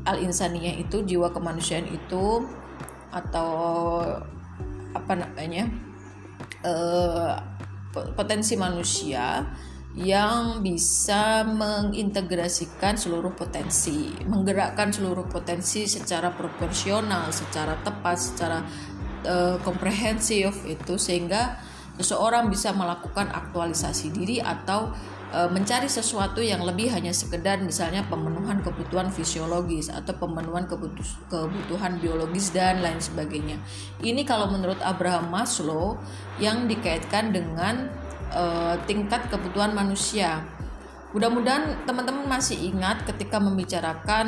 al-insaniyah 0.07 0.81
itu 0.81 1.03
jiwa 1.03 1.29
kemanusiaan 1.29 1.91
itu 1.91 2.41
atau 3.11 3.51
apa 4.95 5.13
namanya? 5.13 5.67
Uh, 6.63 7.35
potensi 7.91 8.55
manusia 8.55 9.43
yang 9.91 10.63
bisa 10.63 11.43
mengintegrasikan 11.43 12.95
seluruh 12.95 13.35
potensi, 13.35 14.15
menggerakkan 14.23 14.87
seluruh 14.95 15.27
potensi 15.27 15.83
secara 15.83 16.31
proporsional, 16.31 17.27
secara 17.35 17.75
tepat, 17.83 18.15
secara 18.15 18.63
uh, 19.25 19.57
komprehensif 19.61 20.65
itu 20.65 20.95
sehingga 20.97 21.57
seseorang 21.99 22.49
bisa 22.49 22.73
melakukan 22.73 23.29
aktualisasi 23.29 24.09
diri 24.15 24.41
atau 24.41 24.89
uh, 25.35 25.49
mencari 25.51 25.87
sesuatu 25.87 26.39
yang 26.39 26.63
lebih 26.63 26.89
hanya 26.89 27.11
sekedar 27.11 27.59
misalnya 27.61 28.05
pemenuhan 28.07 28.63
kebutuhan 28.63 29.11
fisiologis 29.11 29.91
atau 29.91 30.15
pemenuhan 30.17 30.65
kebutuh 30.65 31.05
kebutuhan 31.29 31.97
biologis 31.99 32.51
dan 32.55 32.81
lain 32.81 32.99
sebagainya. 32.99 33.57
Ini 34.01 34.21
kalau 34.25 34.49
menurut 34.49 34.79
Abraham 34.81 35.29
Maslow 35.29 35.99
yang 36.41 36.65
dikaitkan 36.65 37.35
dengan 37.35 37.91
uh, 38.31 38.75
tingkat 38.87 39.27
kebutuhan 39.31 39.75
manusia. 39.75 40.43
Mudah-mudahan 41.11 41.83
teman-teman 41.83 42.23
masih 42.23 42.71
ingat 42.71 43.03
ketika 43.03 43.35
membicarakan 43.35 44.27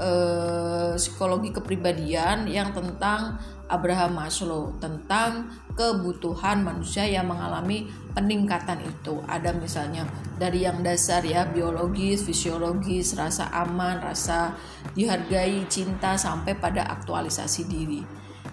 uh, 0.00 0.94
psikologi 0.96 1.52
kepribadian 1.52 2.48
yang 2.48 2.72
tentang 2.72 3.40
Abraham 3.66 4.22
Maslow 4.22 4.78
tentang 4.78 5.50
kebutuhan 5.74 6.62
manusia 6.62 7.02
yang 7.02 7.26
mengalami 7.26 7.90
peningkatan 8.14 8.78
itu. 8.86 9.18
Ada 9.26 9.52
misalnya 9.58 10.06
dari 10.38 10.62
yang 10.62 10.80
dasar 10.86 11.26
ya 11.26 11.44
biologis, 11.50 12.22
fisiologis, 12.22 13.18
rasa 13.18 13.50
aman, 13.50 13.98
rasa 14.00 14.54
dihargai, 14.94 15.66
cinta 15.66 16.14
sampai 16.14 16.54
pada 16.56 16.86
aktualisasi 16.86 17.66
diri. 17.66 18.00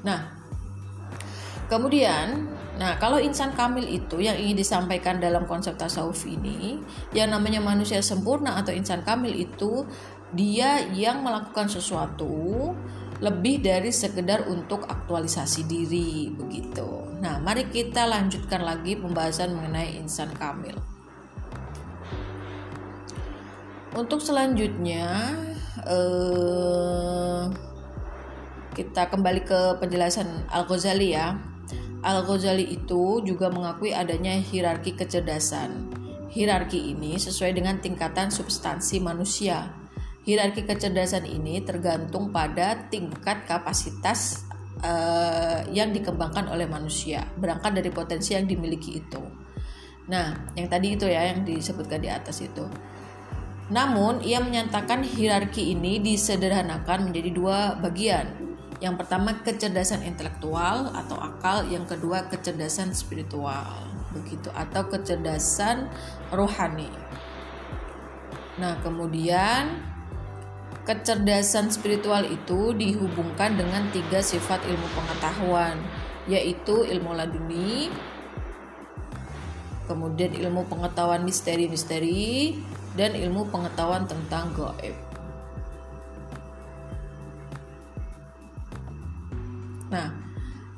Nah, 0.01 0.19
kemudian 1.69 2.53
Nah, 2.73 2.97
kalau 2.97 3.21
insan 3.21 3.53
kamil 3.53 3.85
itu 3.85 4.17
yang 4.17 4.33
ingin 4.33 4.57
disampaikan 4.57 5.21
dalam 5.21 5.45
konsep 5.45 5.77
tasawuf 5.77 6.25
ini, 6.25 6.81
yang 7.13 7.29
namanya 7.29 7.61
manusia 7.61 8.01
sempurna 8.01 8.57
atau 8.57 8.73
insan 8.73 9.05
kamil 9.05 9.29
itu 9.29 9.85
dia 10.33 10.81
yang 10.91 11.21
melakukan 11.21 11.69
sesuatu 11.69 12.73
lebih 13.23 13.63
dari 13.63 13.93
sekedar 13.93 14.49
untuk 14.51 14.83
aktualisasi 14.83 15.63
diri 15.63 16.27
begitu. 16.33 17.07
Nah, 17.23 17.39
mari 17.39 17.71
kita 17.71 18.03
lanjutkan 18.03 18.65
lagi 18.65 18.99
pembahasan 18.99 19.55
mengenai 19.55 19.95
insan 19.95 20.27
kamil. 20.35 20.75
Untuk 23.95 24.19
selanjutnya 24.19 25.37
eh, 25.85 27.43
kita 28.73 29.07
kembali 29.07 29.41
ke 29.45 29.59
penjelasan 29.79 30.49
Al-Ghazali 30.49 31.13
ya. 31.13 31.37
Al-Ghazali 32.03 32.75
itu 32.75 33.23
juga 33.23 33.47
mengakui 33.47 33.95
adanya 33.95 34.35
hierarki 34.35 34.97
kecerdasan. 34.97 35.93
Hierarki 36.27 36.91
ini 36.91 37.15
sesuai 37.15 37.55
dengan 37.55 37.79
tingkatan 37.79 38.33
substansi 38.33 38.99
manusia 38.99 39.82
Hierarki 40.23 40.63
kecerdasan 40.63 41.27
ini 41.27 41.59
tergantung 41.67 42.31
pada 42.31 42.87
tingkat 42.87 43.43
kapasitas 43.43 44.47
uh, 44.79 45.67
yang 45.67 45.91
dikembangkan 45.91 46.47
oleh 46.47 46.63
manusia, 46.63 47.27
berangkat 47.35 47.75
dari 47.83 47.91
potensi 47.91 48.31
yang 48.31 48.47
dimiliki 48.47 49.03
itu. 49.03 49.19
Nah, 50.07 50.55
yang 50.55 50.71
tadi 50.71 50.95
itu 50.95 51.07
ya 51.07 51.27
yang 51.27 51.43
disebutkan 51.43 51.99
di 51.99 52.07
atas 52.07 52.39
itu. 52.39 52.63
Namun, 53.71 54.23
ia 54.23 54.43
menyatakan 54.43 55.03
hierarki 55.03 55.75
ini 55.75 55.99
disederhanakan 55.99 57.11
menjadi 57.11 57.29
dua 57.31 57.59
bagian. 57.79 58.27
Yang 58.83 59.03
pertama 59.03 59.39
kecerdasan 59.43 60.03
intelektual 60.03 60.91
atau 60.91 61.15
akal, 61.19 61.67
yang 61.71 61.87
kedua 61.87 62.27
kecerdasan 62.27 62.91
spiritual, 62.91 63.87
begitu 64.11 64.51
atau 64.51 64.87
kecerdasan 64.87 65.87
rohani. 66.31 66.91
Nah, 68.59 68.83
kemudian 68.83 69.92
Kecerdasan 70.83 71.71
spiritual 71.71 72.27
itu 72.27 72.75
dihubungkan 72.75 73.55
dengan 73.55 73.87
tiga 73.95 74.19
sifat 74.19 74.59
ilmu 74.67 74.87
pengetahuan, 74.91 75.79
yaitu 76.27 76.83
ilmu 76.83 77.15
laduni, 77.15 77.87
kemudian 79.87 80.35
ilmu 80.35 80.67
pengetahuan 80.67 81.23
misteri-misteri, 81.23 82.59
dan 82.99 83.15
ilmu 83.15 83.47
pengetahuan 83.47 84.03
tentang 84.03 84.51
gaib. 84.51 84.95
Nah, 89.87 90.11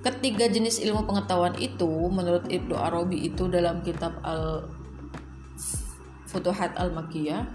ketiga 0.06 0.46
jenis 0.46 0.86
ilmu 0.86 1.10
pengetahuan 1.10 1.58
itu 1.58 2.14
menurut 2.14 2.46
Ibnu 2.46 2.78
Arabi 2.78 3.26
itu 3.26 3.50
dalam 3.50 3.82
kitab 3.82 4.22
Al 4.22 4.70
Futuhat 6.30 6.76
Al-Makkiyah 6.76 7.48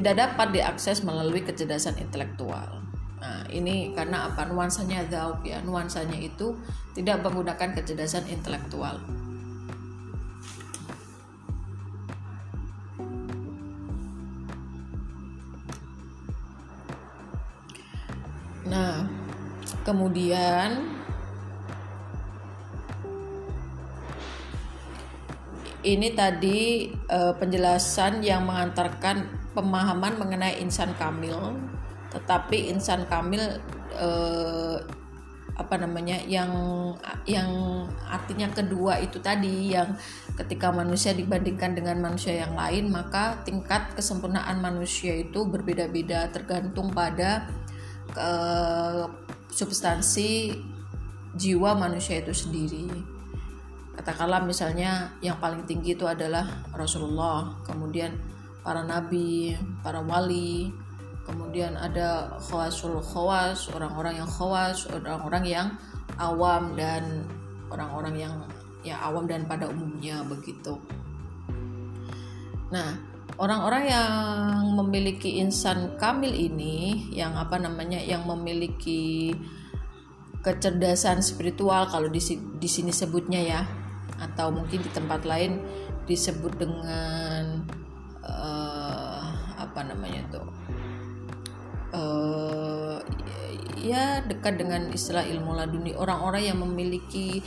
tidak 0.00 0.16
dapat 0.16 0.56
diakses 0.56 1.04
melalui 1.04 1.44
kecerdasan 1.44 2.00
intelektual. 2.00 2.80
Nah, 3.20 3.44
ini 3.52 3.92
karena 3.92 4.32
apa? 4.32 4.48
Nuansanya 4.48 5.04
gaub 5.04 5.44
ya. 5.44 5.60
Nuansanya 5.60 6.16
itu 6.16 6.56
tidak 6.96 7.20
menggunakan 7.20 7.76
kecerdasan 7.76 8.24
intelektual. 8.32 8.96
Nah, 18.64 19.04
kemudian 19.84 20.99
ini 25.80 26.12
tadi 26.12 26.90
uh, 27.08 27.32
penjelasan 27.36 28.20
yang 28.20 28.44
mengantarkan 28.44 29.24
pemahaman 29.56 30.20
mengenai 30.20 30.60
insan 30.60 30.92
kamil. 30.96 31.56
Tetapi 32.12 32.74
insan 32.74 33.06
kamil 33.06 33.40
uh, 33.96 34.78
apa 35.60 35.76
namanya 35.76 36.16
yang 36.24 36.48
yang 37.28 37.50
artinya 38.08 38.48
kedua 38.48 38.96
itu 38.96 39.20
tadi 39.20 39.76
yang 39.76 39.92
ketika 40.32 40.72
manusia 40.72 41.12
dibandingkan 41.12 41.76
dengan 41.76 42.00
manusia 42.00 42.32
yang 42.32 42.56
lain 42.56 42.88
maka 42.88 43.36
tingkat 43.44 43.92
kesempurnaan 43.92 44.56
manusia 44.64 45.20
itu 45.20 45.44
berbeda-beda 45.44 46.32
tergantung 46.32 46.88
pada 46.96 47.44
uh, 48.16 49.04
substansi 49.52 50.56
jiwa 51.36 51.76
manusia 51.76 52.24
itu 52.24 52.32
sendiri 52.32 53.19
katakanlah 54.00 54.40
misalnya 54.40 55.12
yang 55.20 55.36
paling 55.36 55.68
tinggi 55.68 55.92
itu 55.92 56.08
adalah 56.08 56.48
Rasulullah 56.72 57.52
kemudian 57.68 58.16
para 58.64 58.80
nabi 58.80 59.52
para 59.84 60.00
wali 60.00 60.72
kemudian 61.28 61.76
ada 61.76 62.32
khawasul 62.40 62.96
khawas 63.04 63.68
orang-orang 63.76 64.24
yang 64.24 64.24
khawas 64.24 64.88
orang-orang 64.88 65.44
yang 65.44 65.68
awam 66.16 66.72
dan 66.80 67.28
orang-orang 67.68 68.16
yang 68.16 68.34
ya 68.80 68.96
awam 69.04 69.28
dan 69.28 69.44
pada 69.44 69.68
umumnya 69.68 70.24
begitu. 70.24 70.80
Nah 72.72 72.96
orang-orang 73.36 73.84
yang 73.84 74.12
memiliki 74.80 75.44
insan 75.44 76.00
kamil 76.00 76.32
ini 76.32 77.04
yang 77.12 77.36
apa 77.36 77.60
namanya 77.60 78.00
yang 78.00 78.24
memiliki 78.24 79.36
kecerdasan 80.40 81.20
spiritual 81.20 81.84
kalau 81.92 82.08
di, 82.08 82.20
di 82.56 82.68
sini 82.68 82.88
sebutnya 82.88 83.40
ya 83.44 83.60
atau 84.40 84.56
mungkin 84.56 84.80
di 84.80 84.88
tempat 84.96 85.28
lain 85.28 85.60
disebut 86.08 86.56
dengan 86.56 87.60
uh, 88.24 89.20
apa 89.60 89.84
namanya 89.84 90.24
tuh 90.32 90.48
uh, 91.92 92.96
ya 93.76 94.24
dekat 94.24 94.56
dengan 94.56 94.88
istilah 94.88 95.28
ilmu 95.28 95.52
laduni. 95.52 95.92
Orang-orang 95.92 96.48
yang 96.48 96.58
memiliki 96.64 97.44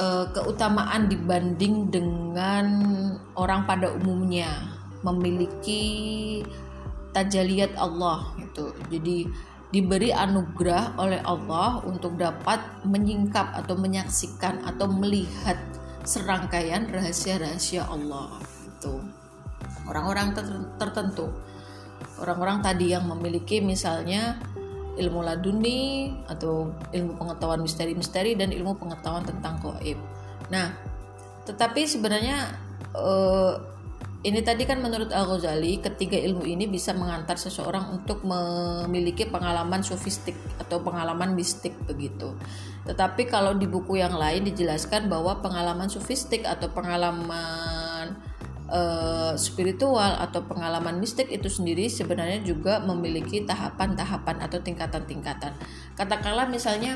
uh, 0.00 0.32
keutamaan 0.32 1.12
dibanding 1.12 1.92
dengan 1.92 2.66
orang 3.36 3.68
pada 3.68 3.92
umumnya 3.92 4.48
memiliki 5.04 6.40
tajaliat 7.12 7.76
Allah 7.76 8.32
itu 8.40 8.72
jadi 8.88 9.28
diberi 9.72 10.12
anugerah 10.12 11.00
oleh 11.00 11.24
Allah 11.24 11.80
untuk 11.88 12.20
dapat 12.20 12.60
menyingkap 12.84 13.56
atau 13.56 13.74
menyaksikan 13.74 14.60
atau 14.68 14.84
melihat 14.86 15.56
serangkaian 16.04 16.92
rahasia-rahasia 16.92 17.88
Allah 17.88 18.36
itu 18.68 19.00
orang-orang 19.88 20.36
tertentu 20.76 21.32
orang-orang 22.20 22.60
tadi 22.60 22.92
yang 22.92 23.08
memiliki 23.08 23.64
misalnya 23.64 24.36
ilmu 25.00 25.24
laduni 25.24 26.12
atau 26.28 26.68
ilmu 26.92 27.16
pengetahuan 27.16 27.64
misteri-misteri 27.64 28.36
dan 28.36 28.52
ilmu 28.52 28.76
pengetahuan 28.76 29.24
tentang 29.24 29.56
goib. 29.64 29.96
Nah, 30.52 30.68
tetapi 31.48 31.88
sebenarnya 31.88 32.52
eh, 32.92 33.54
ini 34.22 34.38
tadi 34.38 34.62
kan 34.62 34.78
menurut 34.78 35.10
Al 35.10 35.26
Ghazali 35.26 35.82
ketiga 35.82 36.14
ilmu 36.14 36.46
ini 36.46 36.70
bisa 36.70 36.94
mengantar 36.94 37.34
seseorang 37.34 37.90
untuk 37.90 38.22
memiliki 38.22 39.26
pengalaman 39.26 39.82
sofistik 39.82 40.38
atau 40.62 40.78
pengalaman 40.78 41.34
mistik 41.34 41.74
begitu. 41.90 42.30
Tetapi 42.86 43.26
kalau 43.26 43.58
di 43.58 43.66
buku 43.66 43.98
yang 43.98 44.14
lain 44.14 44.46
dijelaskan 44.46 45.10
bahwa 45.10 45.42
pengalaman 45.42 45.90
sofistik 45.90 46.46
atau 46.46 46.70
pengalaman 46.70 48.14
uh, 48.70 49.34
spiritual 49.34 50.14
atau 50.22 50.46
pengalaman 50.46 51.02
mistik 51.02 51.26
itu 51.26 51.50
sendiri 51.50 51.90
sebenarnya 51.90 52.46
juga 52.46 52.78
memiliki 52.78 53.42
tahapan-tahapan 53.42 54.38
atau 54.38 54.62
tingkatan-tingkatan. 54.62 55.50
Katakanlah 55.98 56.46
misalnya 56.46 56.94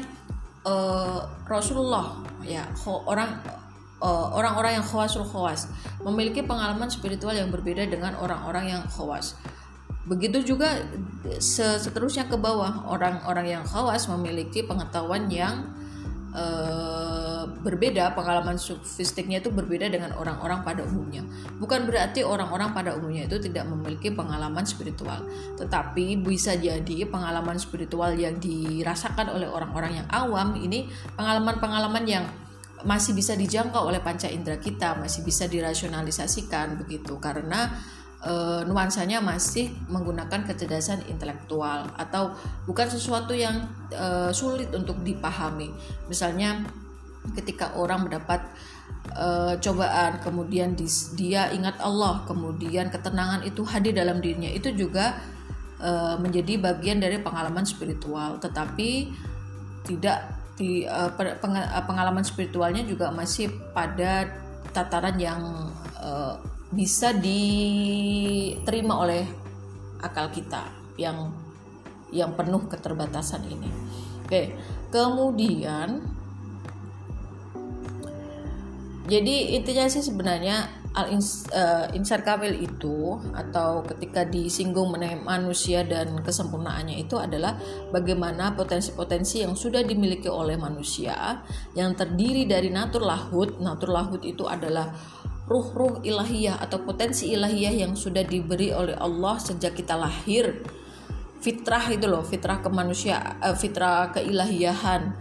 uh, 0.62 1.26
Rasulullah 1.50 2.22
ya 2.46 2.62
orang 2.86 3.65
orang-orang 4.00 4.80
yang 4.80 4.86
khawasul 4.86 5.24
khawas 5.24 5.72
memiliki 6.04 6.44
pengalaman 6.44 6.92
spiritual 6.92 7.32
yang 7.32 7.48
berbeda 7.48 7.88
dengan 7.88 8.12
orang-orang 8.20 8.76
yang 8.76 8.82
khawas. 8.86 9.36
Begitu 10.06 10.54
juga 10.54 10.86
seterusnya 11.42 12.30
ke 12.30 12.38
bawah 12.38 12.86
orang-orang 12.86 13.58
yang 13.58 13.64
khawas 13.66 14.06
memiliki 14.06 14.62
pengetahuan 14.62 15.26
yang 15.26 15.66
uh, 16.30 17.42
berbeda 17.64 18.14
pengalaman 18.14 18.54
sofistiknya 18.54 19.42
itu 19.42 19.50
berbeda 19.50 19.90
dengan 19.90 20.14
orang-orang 20.14 20.62
pada 20.62 20.86
umumnya. 20.86 21.26
Bukan 21.58 21.90
berarti 21.90 22.22
orang-orang 22.22 22.70
pada 22.70 22.94
umumnya 22.94 23.26
itu 23.26 23.42
tidak 23.42 23.66
memiliki 23.66 24.14
pengalaman 24.14 24.62
spiritual, 24.62 25.26
tetapi 25.58 26.22
bisa 26.22 26.54
jadi 26.54 27.08
pengalaman 27.10 27.58
spiritual 27.58 28.14
yang 28.14 28.38
dirasakan 28.38 29.34
oleh 29.34 29.50
orang-orang 29.50 30.04
yang 30.04 30.06
awam 30.14 30.54
ini 30.54 30.86
pengalaman-pengalaman 31.18 32.04
yang 32.06 32.24
masih 32.84 33.16
bisa 33.16 33.32
dijangkau 33.32 33.88
oleh 33.88 34.04
panca 34.04 34.28
indera 34.28 34.60
kita, 34.60 34.98
masih 35.00 35.24
bisa 35.24 35.48
dirasionalisasikan 35.48 36.76
begitu 36.76 37.16
karena 37.16 37.72
e, 38.20 38.32
nuansanya 38.68 39.24
masih 39.24 39.72
menggunakan 39.88 40.44
kecerdasan 40.44 41.06
intelektual 41.08 41.88
atau 41.96 42.36
bukan 42.68 42.88
sesuatu 42.92 43.32
yang 43.32 43.64
e, 43.88 44.28
sulit 44.36 44.68
untuk 44.76 45.00
dipahami. 45.00 45.72
Misalnya 46.12 46.68
ketika 47.32 47.72
orang 47.80 48.06
mendapat 48.06 48.44
e, 49.16 49.56
cobaan, 49.56 50.20
kemudian 50.20 50.76
dia 51.16 51.48
ingat 51.56 51.80
Allah, 51.80 52.28
kemudian 52.28 52.92
ketenangan 52.92 53.40
itu 53.48 53.64
hadir 53.64 53.96
dalam 53.96 54.20
dirinya, 54.20 54.52
itu 54.52 54.68
juga 54.76 55.16
e, 55.80 56.20
menjadi 56.20 56.60
bagian 56.60 57.00
dari 57.00 57.24
pengalaman 57.24 57.64
spiritual, 57.64 58.36
tetapi 58.36 59.16
tidak 59.86 60.35
di 60.56 60.88
uh, 60.88 61.12
pengalaman 61.84 62.24
spiritualnya 62.24 62.80
juga 62.82 63.12
masih 63.12 63.52
pada 63.76 64.24
tataran 64.72 65.16
yang 65.20 65.72
uh, 66.00 66.40
bisa 66.72 67.12
diterima 67.12 68.98
oleh 69.04 69.24
akal 70.00 70.32
kita 70.32 70.68
yang 70.96 71.32
yang 72.10 72.32
penuh 72.32 72.64
keterbatasan 72.66 73.44
ini. 73.46 73.70
Oke, 74.24 74.56
kemudian 74.90 76.02
jadi 79.06 79.54
intinya 79.54 79.86
sih 79.86 80.02
sebenarnya 80.02 80.66
al 80.96 81.12
uh, 81.12 81.92
insar 81.92 82.24
kamil 82.24 82.56
itu 82.56 83.20
atau 83.36 83.84
ketika 83.84 84.24
disinggung 84.24 84.88
mengenai 84.88 85.20
manusia 85.20 85.84
dan 85.84 86.24
kesempurnaannya 86.24 87.04
itu 87.04 87.20
adalah 87.20 87.60
bagaimana 87.92 88.56
potensi-potensi 88.56 89.44
yang 89.44 89.52
sudah 89.52 89.84
dimiliki 89.84 90.32
oleh 90.32 90.56
manusia 90.56 91.44
yang 91.76 91.92
terdiri 91.92 92.48
dari 92.48 92.72
natur 92.72 93.04
lahut. 93.04 93.60
Natur 93.60 93.92
lahut 93.92 94.24
itu 94.24 94.48
adalah 94.48 94.88
ruh-ruh 95.44 96.00
ilahiyah 96.00 96.64
atau 96.64 96.80
potensi 96.80 97.28
ilahiyah 97.28 97.84
yang 97.84 97.92
sudah 97.92 98.24
diberi 98.24 98.72
oleh 98.72 98.96
Allah 98.96 99.36
sejak 99.36 99.76
kita 99.76 100.00
lahir. 100.00 100.64
Fitrah 101.44 101.92
itu 101.92 102.08
loh, 102.08 102.24
fitrah 102.24 102.64
kemanusiaan, 102.64 103.44
uh, 103.44 103.52
fitrah 103.52 104.16
keilahiyahan, 104.16 105.12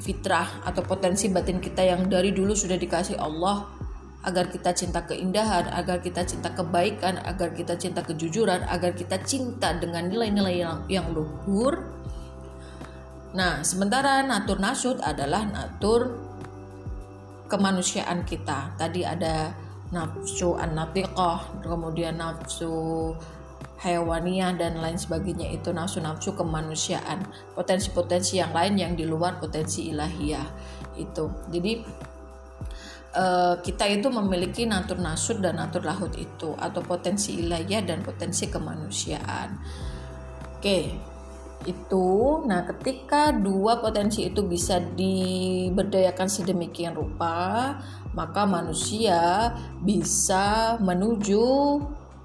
fitrah 0.00 0.64
atau 0.64 0.80
potensi 0.80 1.28
batin 1.28 1.60
kita 1.60 1.84
yang 1.84 2.08
dari 2.08 2.32
dulu 2.32 2.56
sudah 2.56 2.80
dikasih 2.80 3.20
Allah 3.20 3.81
agar 4.22 4.46
kita 4.50 4.70
cinta 4.70 5.02
keindahan, 5.02 5.66
agar 5.74 5.98
kita 5.98 6.22
cinta 6.22 6.54
kebaikan, 6.54 7.18
agar 7.26 7.50
kita 7.50 7.74
cinta 7.74 8.06
kejujuran, 8.06 8.62
agar 8.70 8.94
kita 8.94 9.18
cinta 9.26 9.74
dengan 9.74 10.06
nilai-nilai 10.06 10.56
yang, 10.62 10.78
yang 10.86 11.06
luhur. 11.10 11.90
Nah, 13.34 13.66
sementara 13.66 14.22
natur 14.22 14.62
nasud 14.62 15.02
adalah 15.02 15.42
natur 15.42 16.22
kemanusiaan 17.50 18.22
kita. 18.22 18.78
Tadi 18.78 19.02
ada 19.02 19.50
nafsu 19.92 20.56
an 20.56 20.78
kemudian 21.60 22.16
nafsu 22.16 23.12
hewaniyah 23.82 24.54
dan 24.54 24.78
lain 24.78 24.94
sebagainya 24.94 25.50
itu 25.50 25.74
nafsu-nafsu 25.74 26.38
kemanusiaan. 26.38 27.26
Potensi-potensi 27.58 28.38
yang 28.38 28.54
lain 28.54 28.78
yang 28.78 28.92
di 28.94 29.02
luar 29.02 29.42
potensi 29.42 29.90
ilahiyah 29.90 30.46
itu. 30.96 31.26
Jadi 31.50 31.82
uh, 33.16 33.54
kita 33.60 33.88
itu 33.88 34.08
memiliki 34.08 34.64
natur 34.64 34.98
nasud 35.00 35.40
dan 35.40 35.60
natur 35.60 35.84
lahut 35.84 36.12
itu 36.16 36.56
atau 36.56 36.80
potensi 36.84 37.40
ilahiyah 37.40 37.84
dan 37.84 38.00
potensi 38.00 38.48
kemanusiaan. 38.48 39.56
Oke, 40.58 40.94
itu 41.62 42.08
nah 42.46 42.66
ketika 42.66 43.30
dua 43.30 43.78
potensi 43.78 44.26
itu 44.26 44.42
bisa 44.46 44.82
diberdayakan 44.82 46.28
sedemikian 46.28 46.94
rupa, 46.94 47.76
maka 48.14 48.42
manusia 48.46 49.52
bisa 49.82 50.76
menuju 50.82 51.44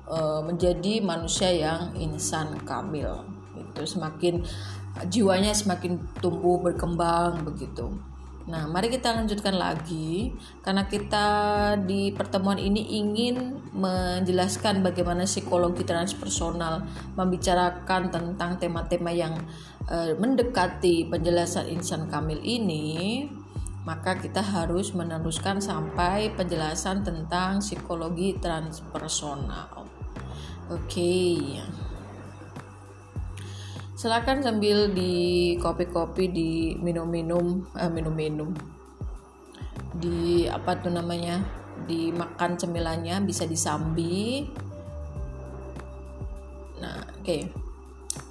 uh, 0.10 0.42
menjadi 0.46 1.04
manusia 1.04 1.50
yang 1.54 1.94
insan 1.98 2.58
kamil. 2.66 3.26
Itu 3.58 3.86
semakin 3.86 4.42
jiwanya 5.06 5.54
semakin 5.54 6.02
tumbuh 6.18 6.58
berkembang 6.58 7.46
begitu. 7.46 7.94
Nah, 8.48 8.64
mari 8.64 8.88
kita 8.88 9.12
lanjutkan 9.12 9.60
lagi 9.60 10.32
karena 10.64 10.88
kita 10.88 11.28
di 11.84 12.16
pertemuan 12.16 12.56
ini 12.56 12.96
ingin 12.96 13.60
menjelaskan 13.76 14.80
bagaimana 14.80 15.28
psikologi 15.28 15.84
transpersonal 15.84 16.88
membicarakan 17.20 18.08
tentang 18.08 18.56
tema-tema 18.56 19.12
yang 19.12 19.36
e, 19.84 20.16
mendekati 20.16 21.12
penjelasan 21.12 21.68
insan 21.76 22.08
kamil 22.08 22.40
ini, 22.40 23.28
maka 23.84 24.16
kita 24.16 24.40
harus 24.40 24.96
meneruskan 24.96 25.60
sampai 25.60 26.32
penjelasan 26.32 27.04
tentang 27.04 27.60
psikologi 27.60 28.40
transpersonal. 28.40 29.92
Oke. 30.72 30.88
Okay 30.88 31.87
silakan 33.98 34.46
sambil 34.46 34.94
di 34.94 35.58
kopi-kopi 35.58 36.30
di 36.30 36.52
minum-minum 36.78 37.66
eh, 37.74 37.90
minum-minum. 37.90 38.54
Di 39.98 40.46
apa 40.46 40.78
tuh 40.78 40.94
namanya 40.94 41.42
dimakan 41.90 42.62
cemilannya 42.62 43.18
bisa 43.26 43.50
disambi. 43.50 44.46
Nah 46.78 47.02
oke. 47.18 47.26
Okay. 47.26 47.42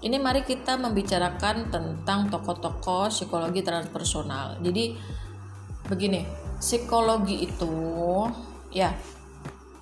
ini 0.03 0.19
mari 0.19 0.43
kita 0.43 0.79
membicarakan 0.79 1.71
tentang 1.71 2.31
tokoh-tokoh 2.31 3.11
psikologi 3.11 3.67
transpersonal. 3.67 4.63
Jadi 4.63 4.95
begini 5.91 6.23
psikologi 6.63 7.43
itu 7.43 7.75
ya 8.71 8.95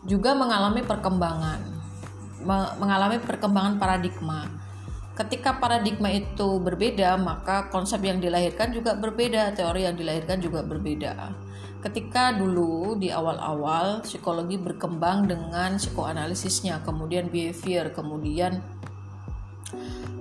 juga 0.08 0.32
mengalami 0.32 0.80
perkembangan. 0.80 1.60
Mengalami 2.80 3.20
perkembangan 3.20 3.76
paradigma 3.80 4.63
ketika 5.14 5.62
paradigma 5.62 6.10
itu 6.10 6.58
berbeda, 6.58 7.14
maka 7.14 7.70
konsep 7.70 8.02
yang 8.02 8.18
dilahirkan 8.18 8.74
juga 8.74 8.98
berbeda, 8.98 9.54
teori 9.54 9.86
yang 9.86 9.94
dilahirkan 9.94 10.42
juga 10.42 10.66
berbeda. 10.66 11.30
Ketika 11.78 12.34
dulu 12.34 12.96
di 12.96 13.12
awal-awal 13.12 14.02
psikologi 14.02 14.56
berkembang 14.56 15.28
dengan 15.28 15.76
psikoanalisisnya, 15.76 16.82
kemudian 16.82 17.28
behavior, 17.28 17.92
kemudian 17.92 18.58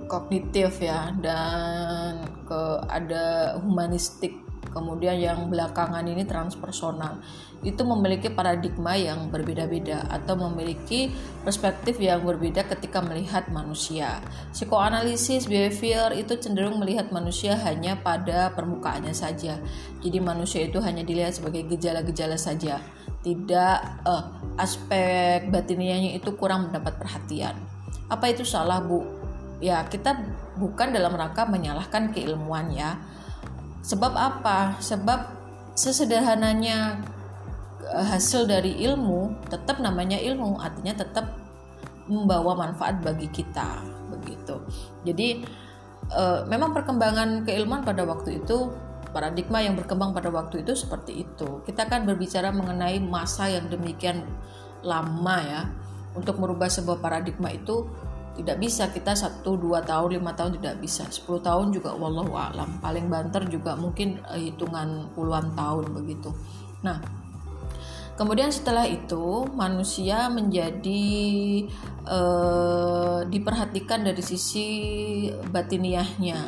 kognitif 0.06 0.78
ya, 0.78 1.10
dan 1.18 2.28
ke 2.44 2.62
ada 2.86 3.56
humanistik 3.58 4.44
kemudian 4.74 5.16
yang 5.22 5.46
belakangan 5.46 6.02
ini 6.02 6.26
transpersonal 6.26 7.22
itu 7.64 7.80
memiliki 7.82 8.28
paradigma 8.28 8.92
yang 8.94 9.32
berbeda-beda 9.32 10.04
atau 10.12 10.36
memiliki 10.36 11.08
perspektif 11.42 11.96
yang 11.96 12.20
berbeda 12.20 12.68
ketika 12.68 13.00
melihat 13.00 13.48
manusia. 13.48 14.20
Psikoanalisis 14.52 15.48
behavior 15.48 16.12
itu 16.12 16.36
cenderung 16.36 16.76
melihat 16.78 17.08
manusia 17.10 17.56
hanya 17.64 17.96
pada 17.98 18.52
permukaannya 18.52 19.16
saja. 19.16 19.56
Jadi 20.04 20.18
manusia 20.20 20.68
itu 20.68 20.78
hanya 20.84 21.00
dilihat 21.00 21.40
sebagai 21.40 21.64
gejala-gejala 21.64 22.36
saja. 22.36 22.78
Tidak 23.24 23.78
uh, 24.04 24.24
aspek 24.60 25.48
batinianya 25.48 26.20
itu 26.20 26.36
kurang 26.36 26.68
mendapat 26.68 27.00
perhatian. 27.00 27.56
Apa 28.12 28.28
itu 28.28 28.44
salah, 28.44 28.84
Bu? 28.84 29.00
Ya, 29.64 29.80
kita 29.88 30.20
bukan 30.60 30.92
dalam 30.92 31.16
rangka 31.16 31.48
menyalahkan 31.48 32.12
keilmuan 32.12 32.68
ya 32.68 33.00
Sebab 33.84 34.12
apa? 34.16 34.80
Sebab 34.80 35.20
sesederhananya 35.76 36.96
eh, 36.96 37.13
hasil 37.92 38.48
dari 38.48 38.80
ilmu 38.84 39.48
tetap 39.52 39.80
namanya 39.80 40.16
ilmu, 40.16 40.56
artinya 40.56 40.96
tetap 40.96 41.36
membawa 42.08 42.56
manfaat 42.68 43.00
bagi 43.00 43.28
kita 43.32 43.80
begitu. 44.12 44.60
Jadi 45.04 45.44
e, 46.08 46.22
memang 46.48 46.76
perkembangan 46.76 47.48
keilmuan 47.48 47.84
pada 47.84 48.04
waktu 48.04 48.44
itu 48.44 48.72
paradigma 49.12 49.62
yang 49.62 49.76
berkembang 49.78 50.12
pada 50.12 50.28
waktu 50.28 50.64
itu 50.64 50.76
seperti 50.76 51.24
itu. 51.24 51.64
Kita 51.64 51.88
akan 51.88 52.04
berbicara 52.08 52.52
mengenai 52.52 53.00
masa 53.00 53.48
yang 53.48 53.68
demikian 53.72 54.24
lama 54.84 55.36
ya. 55.40 55.62
Untuk 56.14 56.38
merubah 56.38 56.70
sebuah 56.70 57.02
paradigma 57.02 57.50
itu 57.50 57.90
tidak 58.34 58.58
bisa 58.58 58.90
kita 58.90 59.14
satu 59.14 59.54
dua 59.54 59.82
tahun 59.82 60.18
lima 60.18 60.34
tahun 60.34 60.58
tidak 60.58 60.82
bisa 60.82 61.06
10 61.06 61.38
tahun 61.38 61.70
juga 61.70 61.94
wallahu 61.94 62.34
alam 62.34 62.82
paling 62.82 63.06
banter 63.06 63.46
juga 63.46 63.78
mungkin 63.78 64.18
eh, 64.34 64.50
hitungan 64.50 65.06
puluhan 65.14 65.54
tahun 65.54 65.94
begitu 65.94 66.34
nah 66.82 66.98
kemudian 68.14 68.50
setelah 68.50 68.86
itu 68.86 69.48
manusia 69.54 70.30
menjadi 70.30 71.04
eh, 72.06 73.20
diperhatikan 73.26 74.06
dari 74.06 74.22
sisi 74.22 74.68
batiniahnya 75.30 76.38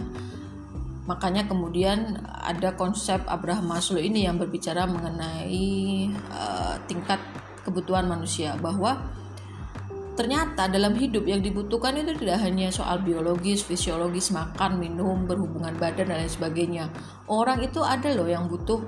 makanya 1.07 1.46
kemudian 1.46 2.18
ada 2.26 2.74
konsep 2.74 3.22
Abraham 3.31 3.70
Maslow 3.70 4.02
ini 4.02 4.26
yang 4.26 4.38
berbicara 4.38 4.87
mengenai 4.87 6.11
eh, 6.14 6.74
tingkat 6.87 7.18
kebutuhan 7.66 8.07
manusia 8.07 8.55
bahwa 8.59 9.16
Ternyata 10.16 10.72
dalam 10.72 10.96
hidup 10.96 11.29
yang 11.29 11.44
dibutuhkan 11.44 11.92
itu 12.00 12.16
tidak 12.16 12.40
hanya 12.40 12.72
soal 12.72 13.05
biologis, 13.05 13.61
fisiologis, 13.61 14.33
makan, 14.33 14.81
minum, 14.81 15.29
berhubungan 15.29 15.76
badan 15.76 16.09
dan 16.09 16.24
lain 16.24 16.33
sebagainya. 16.33 16.88
Orang 17.29 17.61
itu 17.61 17.85
ada 17.85 18.09
loh 18.16 18.24
yang 18.24 18.48
butuh 18.48 18.81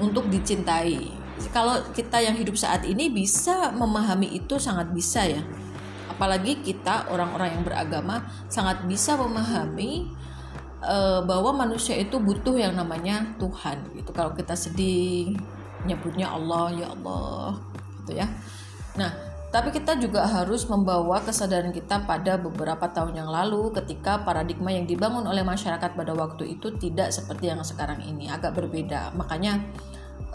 untuk 0.00 0.24
dicintai. 0.32 1.25
Kalau 1.52 1.80
kita 1.92 2.20
yang 2.20 2.36
hidup 2.36 2.56
saat 2.56 2.84
ini 2.84 3.12
bisa 3.12 3.72
memahami 3.72 4.36
itu 4.36 4.56
sangat 4.56 4.92
bisa 4.92 5.24
ya. 5.24 5.44
Apalagi 6.08 6.64
kita 6.64 7.12
orang-orang 7.12 7.60
yang 7.60 7.64
beragama 7.64 8.24
sangat 8.48 8.84
bisa 8.88 9.20
memahami 9.20 10.08
uh, 10.80 11.20
bahwa 11.24 11.52
manusia 11.52 11.96
itu 11.96 12.16
butuh 12.16 12.56
yang 12.56 12.72
namanya 12.72 13.36
Tuhan 13.36 13.84
gitu. 13.92 14.10
Kalau 14.16 14.32
kita 14.32 14.56
sedih 14.56 15.36
nyebutnya 15.84 16.32
Allah 16.32 16.72
ya 16.72 16.86
Allah 16.92 17.60
gitu 18.00 18.16
ya. 18.16 18.26
Nah, 18.96 19.12
tapi 19.52 19.72
kita 19.72 19.96
juga 19.96 20.26
harus 20.26 20.66
membawa 20.66 21.22
kesadaran 21.22 21.72
kita 21.72 22.04
pada 22.04 22.36
beberapa 22.36 22.88
tahun 22.90 23.16
yang 23.24 23.30
lalu 23.30 23.72
ketika 23.72 24.20
paradigma 24.20 24.68
yang 24.74 24.84
dibangun 24.84 25.24
oleh 25.24 25.40
masyarakat 25.46 25.96
pada 25.96 26.12
waktu 26.12 26.58
itu 26.58 26.74
tidak 26.76 27.12
seperti 27.14 27.52
yang 27.52 27.62
sekarang 27.62 28.02
ini, 28.02 28.28
agak 28.28 28.52
berbeda. 28.56 29.14
Makanya 29.14 29.62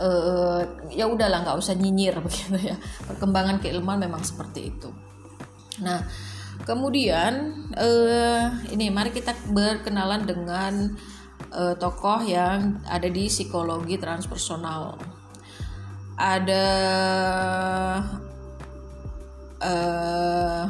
eh, 0.01 0.61
ya 0.97 1.05
udahlah 1.05 1.45
nggak 1.45 1.57
usah 1.61 1.77
nyinyir 1.77 2.17
begitu 2.25 2.57
ya. 2.57 2.75
Perkembangan 3.05 3.61
keilmuan 3.61 4.01
memang 4.01 4.25
seperti 4.25 4.73
itu. 4.73 4.89
Nah, 5.85 6.01
kemudian 6.65 7.53
eh, 7.77 8.45
ini 8.73 8.89
mari 8.89 9.13
kita 9.13 9.37
berkenalan 9.53 10.25
dengan 10.25 10.97
eh, 11.53 11.75
tokoh 11.77 12.25
yang 12.25 12.81
ada 12.89 13.05
di 13.05 13.29
psikologi 13.29 14.01
transpersonal. 14.01 14.97
Ada 16.21 16.67
uh, 19.61 20.65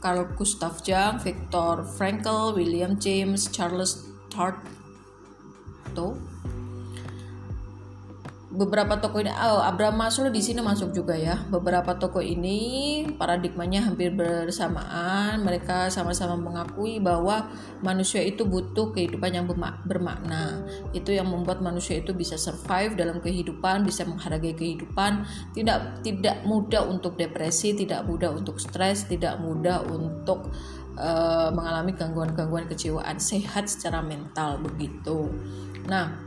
Carl 0.00 0.24
Gustav 0.38 0.80
Jung, 0.86 1.18
Viktor 1.18 1.84
Frankl, 1.84 2.54
William 2.54 2.98
James, 2.98 3.50
Charles 3.50 4.06
Tarto, 4.30 6.14
beberapa 8.56 8.96
toko 8.96 9.20
ini 9.20 9.28
oh 9.28 9.60
Abraham 9.60 10.00
Maslow 10.00 10.32
di 10.32 10.40
sini 10.40 10.64
masuk 10.64 10.96
juga 10.96 11.12
ya. 11.12 11.44
Beberapa 11.52 11.94
toko 12.00 12.24
ini 12.24 13.04
paradigmanya 13.14 13.84
hampir 13.84 14.16
bersamaan. 14.16 15.44
Mereka 15.44 15.92
sama-sama 15.92 16.40
mengakui 16.40 16.96
bahwa 16.98 17.52
manusia 17.84 18.24
itu 18.24 18.48
butuh 18.48 18.96
kehidupan 18.96 19.36
yang 19.36 19.46
bermakna. 19.84 20.64
Itu 20.96 21.12
yang 21.12 21.28
membuat 21.28 21.60
manusia 21.60 22.00
itu 22.00 22.16
bisa 22.16 22.40
survive 22.40 22.96
dalam 22.96 23.20
kehidupan 23.20 23.84
bisa 23.84 24.08
menghargai 24.08 24.56
kehidupan. 24.56 25.28
Tidak 25.52 26.00
tidak 26.00 26.42
mudah 26.48 26.88
untuk 26.88 27.20
depresi 27.20 27.76
tidak 27.76 28.08
mudah 28.08 28.32
untuk 28.32 28.56
stres 28.56 29.04
tidak 29.04 29.36
mudah 29.36 29.84
untuk 29.84 30.48
uh, 30.96 31.52
mengalami 31.52 31.92
gangguan-gangguan 31.92 32.64
kejiwaan. 32.66 33.20
Sehat 33.20 33.68
secara 33.68 34.00
mental 34.00 34.64
begitu. 34.64 35.28
Nah 35.86 36.25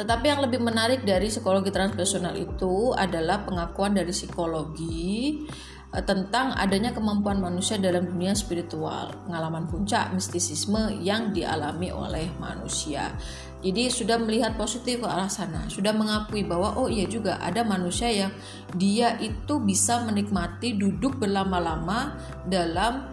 tetapi 0.00 0.32
yang 0.32 0.40
lebih 0.40 0.64
menarik 0.64 1.04
dari 1.04 1.28
psikologi 1.28 1.68
transpersonal 1.68 2.32
itu 2.32 2.96
adalah 2.96 3.44
pengakuan 3.44 3.92
dari 3.92 4.16
psikologi 4.16 5.44
eh, 5.92 6.04
tentang 6.08 6.56
adanya 6.56 6.96
kemampuan 6.96 7.36
manusia 7.36 7.76
dalam 7.76 8.08
dunia 8.08 8.32
spiritual, 8.32 9.12
pengalaman 9.28 9.68
puncak 9.68 10.16
mistisisme 10.16 10.88
yang 11.04 11.36
dialami 11.36 11.92
oleh 11.92 12.32
manusia. 12.40 13.12
Jadi 13.60 13.92
sudah 13.92 14.16
melihat 14.16 14.56
positif 14.56 15.04
ke 15.04 15.08
arah 15.08 15.28
sana, 15.28 15.68
sudah 15.68 15.92
mengakui 15.92 16.48
bahwa 16.48 16.80
oh 16.80 16.88
iya 16.88 17.04
juga 17.04 17.36
ada 17.36 17.60
manusia 17.60 18.08
yang 18.08 18.32
dia 18.72 19.20
itu 19.20 19.60
bisa 19.60 20.00
menikmati 20.08 20.80
duduk 20.80 21.20
berlama-lama 21.20 22.16
dalam 22.48 23.04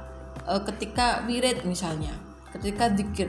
uh, 0.48 0.64
ketika 0.72 1.28
wirid 1.28 1.68
misalnya, 1.68 2.16
ketika 2.56 2.96
zikir 2.96 3.28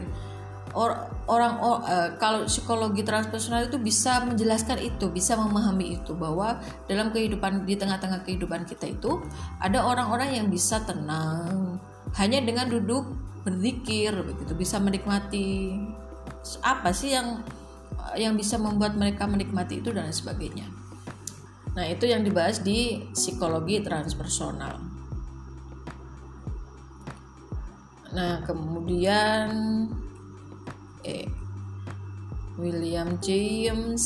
Or, 0.76 1.08
orang 1.24 1.64
or, 1.64 1.80
uh, 1.80 2.10
kalau 2.20 2.44
psikologi 2.44 3.00
transpersonal 3.00 3.72
itu 3.72 3.80
bisa 3.80 4.20
menjelaskan 4.24 4.76
itu, 4.84 5.08
bisa 5.08 5.32
memahami 5.34 5.96
itu 5.96 6.12
bahwa 6.12 6.60
dalam 6.84 7.08
kehidupan 7.08 7.64
di 7.64 7.74
tengah-tengah 7.78 8.20
kehidupan 8.26 8.68
kita 8.68 8.92
itu 8.92 9.24
ada 9.58 9.80
orang-orang 9.80 10.36
yang 10.36 10.46
bisa 10.52 10.84
tenang 10.84 11.80
hanya 12.16 12.40
dengan 12.44 12.68
duduk 12.68 13.04
berzikir 13.48 14.12
begitu 14.12 14.52
bisa 14.52 14.76
menikmati 14.76 15.78
apa 16.60 16.92
sih 16.92 17.16
yang 17.16 17.40
yang 18.16 18.36
bisa 18.36 18.56
membuat 18.56 18.96
mereka 18.96 19.28
menikmati 19.28 19.80
itu 19.80 19.92
dan 19.92 20.08
sebagainya. 20.12 20.68
Nah, 21.76 21.84
itu 21.86 22.08
yang 22.08 22.24
dibahas 22.24 22.64
di 22.64 23.06
psikologi 23.12 23.84
transpersonal. 23.84 24.80
Nah, 28.08 28.40
kemudian 28.48 29.48
eh 31.04 31.26
William 32.58 33.18
James 33.22 34.04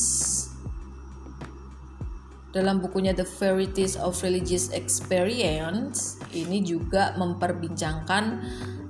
dalam 2.52 2.84
bukunya 2.84 3.16
The 3.16 3.24
Varieties 3.24 3.96
of 3.96 4.20
Religious 4.20 4.68
Experience 4.76 6.20
ini 6.36 6.60
juga 6.60 7.16
memperbincangkan 7.16 8.24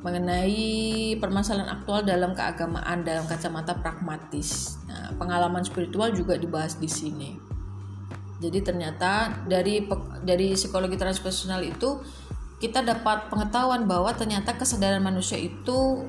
mengenai 0.02 1.14
permasalahan 1.22 1.70
aktual 1.70 2.02
dalam 2.02 2.34
keagamaan 2.34 3.06
dalam 3.06 3.22
kacamata 3.30 3.78
pragmatis. 3.78 4.82
Nah, 4.90 5.14
pengalaman 5.14 5.62
spiritual 5.62 6.10
juga 6.10 6.34
dibahas 6.34 6.74
di 6.74 6.90
sini. 6.90 7.38
Jadi 8.42 8.58
ternyata 8.66 9.30
dari 9.46 9.86
dari 10.26 10.58
psikologi 10.58 10.98
transpersonal 10.98 11.62
itu 11.62 12.02
kita 12.58 12.82
dapat 12.82 13.30
pengetahuan 13.30 13.86
bahwa 13.86 14.10
ternyata 14.10 14.58
kesadaran 14.58 14.98
manusia 14.98 15.38
itu 15.38 16.02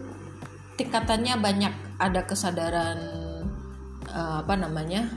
tingkatannya 0.81 1.37
banyak. 1.37 1.73
Ada 2.03 2.27
kesadaran 2.27 2.99
uh, 4.11 4.43
apa 4.43 4.59
namanya? 4.59 5.07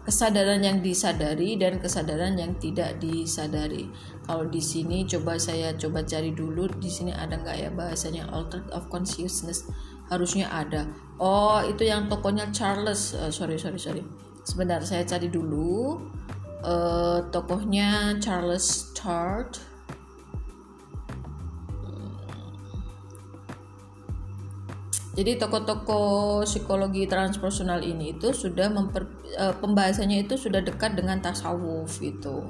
kesadaran 0.00 0.64
yang 0.64 0.80
disadari 0.80 1.60
dan 1.60 1.76
kesadaran 1.76 2.32
yang 2.34 2.56
tidak 2.56 2.96
disadari. 2.98 3.86
Kalau 4.24 4.48
di 4.48 4.58
sini 4.58 5.04
coba 5.04 5.36
saya 5.36 5.76
coba 5.76 6.02
cari 6.02 6.32
dulu 6.32 6.66
di 6.80 6.88
sini 6.88 7.12
ada 7.12 7.36
nggak 7.36 7.56
ya 7.60 7.70
bahasanya 7.70 8.26
altered 8.32 8.66
of 8.72 8.88
consciousness 8.88 9.68
harusnya 10.08 10.48
ada. 10.50 10.88
Oh 11.20 11.60
itu 11.62 11.86
yang 11.86 12.08
tokonya 12.08 12.48
Charles. 12.50 13.12
Uh, 13.14 13.30
sorry 13.30 13.60
sorry 13.60 13.78
sorry. 13.78 14.02
Sebentar 14.42 14.80
saya 14.82 15.04
cari 15.04 15.28
dulu. 15.28 16.00
Uh, 16.60 17.24
tokohnya 17.32 18.20
Charles 18.20 18.92
Tart 18.92 19.56
Jadi 25.20 25.36
toko-toko 25.36 26.00
psikologi 26.48 27.04
transpersonal 27.04 27.84
ini 27.84 28.16
itu 28.16 28.32
sudah 28.32 28.72
memper, 28.72 29.04
e, 29.36 29.52
pembahasannya 29.52 30.24
itu 30.24 30.40
sudah 30.40 30.64
dekat 30.64 30.96
dengan 30.96 31.20
tasawuf 31.20 32.00
itu. 32.00 32.40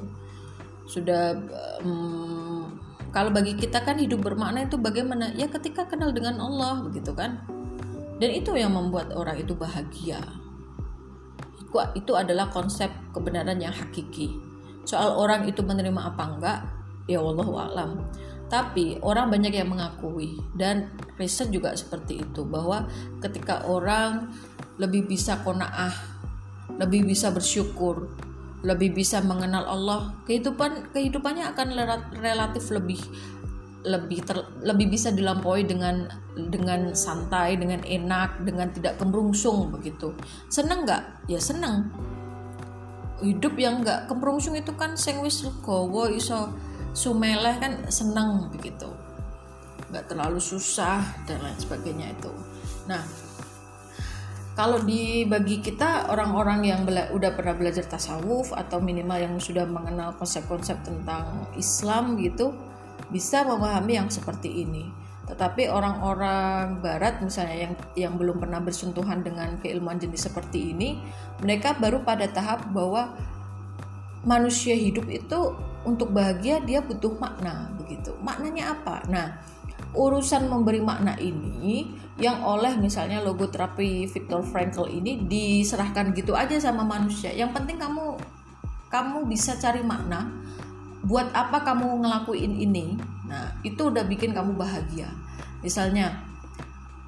Sudah 0.87 1.35
um, 1.83 2.71
kalau 3.11 3.35
bagi 3.35 3.59
kita 3.59 3.83
kan 3.83 3.99
hidup 3.99 4.23
bermakna 4.23 4.71
itu 4.71 4.79
bagaimana? 4.79 5.35
Ya 5.35 5.51
ketika 5.51 5.91
kenal 5.91 6.15
dengan 6.15 6.39
Allah 6.39 6.87
begitu 6.87 7.11
kan. 7.11 7.43
Dan 8.23 8.39
itu 8.39 8.55
yang 8.55 8.71
membuat 8.71 9.11
orang 9.19 9.43
itu 9.43 9.51
bahagia. 9.59 10.23
Itu 11.99 12.15
adalah 12.15 12.55
konsep 12.55 12.87
kebenaran 13.11 13.59
yang 13.59 13.75
hakiki. 13.75 14.31
Soal 14.87 15.19
orang 15.19 15.43
itu 15.51 15.59
menerima 15.67 16.15
apa 16.15 16.23
enggak, 16.39 16.59
ya 17.11 17.19
Allah 17.19 17.51
alam 17.51 17.91
tapi 18.51 18.99
orang 19.07 19.31
banyak 19.31 19.55
yang 19.55 19.71
mengakui 19.71 20.43
dan 20.59 20.91
riset 21.15 21.55
juga 21.55 21.71
seperti 21.79 22.19
itu 22.19 22.43
bahwa 22.43 22.91
ketika 23.23 23.63
orang 23.71 24.35
lebih 24.83 25.07
bisa 25.07 25.39
konaah, 25.47 25.95
lebih 26.83 27.07
bisa 27.07 27.31
bersyukur, 27.31 28.11
lebih 28.67 28.91
bisa 28.91 29.23
mengenal 29.23 29.71
Allah, 29.71 30.19
kehidupan 30.27 30.91
kehidupannya 30.91 31.47
akan 31.55 31.69
relatif 32.19 32.75
lebih 32.75 32.99
lebih 33.81 34.21
ter, 34.29 34.37
lebih 34.61 34.93
bisa 34.93 35.09
dilampaui 35.09 35.65
dengan 35.65 36.05
dengan 36.37 36.93
santai, 36.93 37.57
dengan 37.57 37.81
enak, 37.87 38.45
dengan 38.45 38.69
tidak 38.75 39.01
kemrungsung 39.01 39.73
begitu. 39.73 40.13
Seneng 40.53 40.85
nggak? 40.85 41.31
Ya 41.31 41.41
seneng. 41.41 41.89
Hidup 43.23 43.57
yang 43.57 43.81
nggak 43.81 44.11
kemrungsung 44.11 44.59
itu 44.59 44.75
kan 44.77 44.99
sing 44.99 45.23
wis 45.25 45.45
legowo 45.45 46.11
iso 46.13 46.53
sumeleh 46.93 47.57
kan 47.59 47.73
senang 47.91 48.51
begitu. 48.51 48.91
Nggak 49.91 50.11
terlalu 50.11 50.39
susah 50.39 51.03
dan 51.27 51.43
lain 51.43 51.59
sebagainya 51.59 52.15
itu. 52.15 52.33
Nah 52.87 53.03
kalau 54.59 54.83
di 54.83 55.25
bagi 55.25 55.63
kita 55.63 56.11
orang-orang 56.11 56.61
yang 56.69 56.83
bela, 56.85 57.09
udah 57.15 57.33
pernah 57.33 57.57
belajar 57.57 57.87
tasawuf 57.87 58.53
atau 58.53 58.83
minimal 58.83 59.17
yang 59.17 59.35
sudah 59.41 59.65
mengenal 59.65 60.13
konsep-konsep 60.21 60.77
tentang 60.85 61.49
Islam 61.57 62.21
gitu 62.21 62.53
bisa 63.09 63.47
memahami 63.47 63.97
yang 63.97 64.13
seperti 64.13 64.67
ini. 64.67 64.85
Tetapi 65.31 65.71
orang-orang 65.71 66.83
barat 66.83 67.23
misalnya 67.23 67.71
yang 67.71 67.75
yang 67.95 68.15
belum 68.19 68.43
pernah 68.43 68.59
bersentuhan 68.59 69.23
dengan 69.23 69.63
keilmuan 69.63 69.97
jenis 69.97 70.27
seperti 70.27 70.75
ini 70.75 70.99
mereka 71.39 71.79
baru 71.79 72.03
pada 72.03 72.27
tahap 72.27 72.67
bahwa 72.75 73.15
manusia 74.27 74.75
hidup 74.75 75.07
itu 75.07 75.55
untuk 75.85 76.13
bahagia 76.13 76.61
dia 76.61 76.85
butuh 76.85 77.17
makna 77.17 77.73
begitu. 77.81 78.13
Maknanya 78.21 78.77
apa? 78.77 79.01
Nah, 79.09 79.41
urusan 79.97 80.47
memberi 80.47 80.85
makna 80.85 81.17
ini 81.17 81.89
yang 82.21 82.45
oleh 82.45 82.77
misalnya 82.77 83.25
logo 83.25 83.49
terapi 83.49 84.05
Viktor 84.05 84.45
Frankl 84.45 84.87
ini 84.93 85.25
diserahkan 85.25 86.13
gitu 86.13 86.37
aja 86.37 86.61
sama 86.61 86.85
manusia. 86.85 87.33
Yang 87.33 87.57
penting 87.57 87.81
kamu 87.81 88.21
kamu 88.93 89.19
bisa 89.31 89.57
cari 89.57 89.81
makna 89.81 90.29
buat 91.01 91.33
apa 91.33 91.65
kamu 91.65 92.05
ngelakuin 92.05 92.61
ini. 92.61 93.01
Nah, 93.25 93.57
itu 93.65 93.89
udah 93.89 94.05
bikin 94.05 94.37
kamu 94.37 94.53
bahagia. 94.59 95.09
Misalnya 95.65 96.13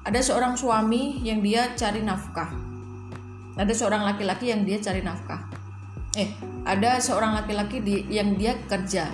ada 0.01 0.19
seorang 0.19 0.57
suami 0.57 1.21
yang 1.21 1.45
dia 1.45 1.77
cari 1.77 2.01
nafkah. 2.01 2.49
Ada 3.53 3.69
seorang 3.69 4.01
laki-laki 4.01 4.49
yang 4.49 4.65
dia 4.65 4.81
cari 4.81 5.05
nafkah 5.05 5.62
eh 6.13 6.29
ada 6.63 7.01
seorang 7.01 7.33
laki-laki 7.33 7.81
di 7.81 8.05
yang 8.07 8.37
dia 8.37 8.55
kerja. 8.69 9.09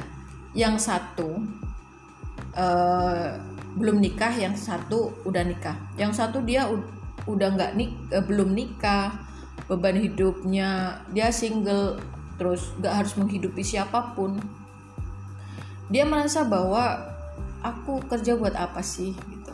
Yang 0.52 0.90
satu 0.90 1.40
uh, 2.58 3.30
belum 3.80 4.02
nikah 4.02 4.34
yang 4.36 4.58
satu 4.58 5.24
udah 5.24 5.44
nikah. 5.46 5.78
Yang 5.96 6.20
satu 6.20 6.44
dia 6.44 6.68
udah 7.26 7.50
nggak 7.56 7.72
nik 7.80 7.92
uh, 8.12 8.24
belum 8.26 8.52
nikah. 8.54 9.16
Beban 9.70 10.02
hidupnya 10.02 11.02
dia 11.14 11.30
single 11.30 12.02
terus 12.40 12.74
nggak 12.80 12.94
harus 13.04 13.14
menghidupi 13.16 13.62
siapa 13.64 14.16
pun. 14.18 14.40
Dia 15.90 16.06
merasa 16.06 16.46
bahwa 16.46 17.02
aku 17.64 18.04
kerja 18.06 18.36
buat 18.36 18.54
apa 18.54 18.84
sih 18.84 19.14
gitu. 19.14 19.54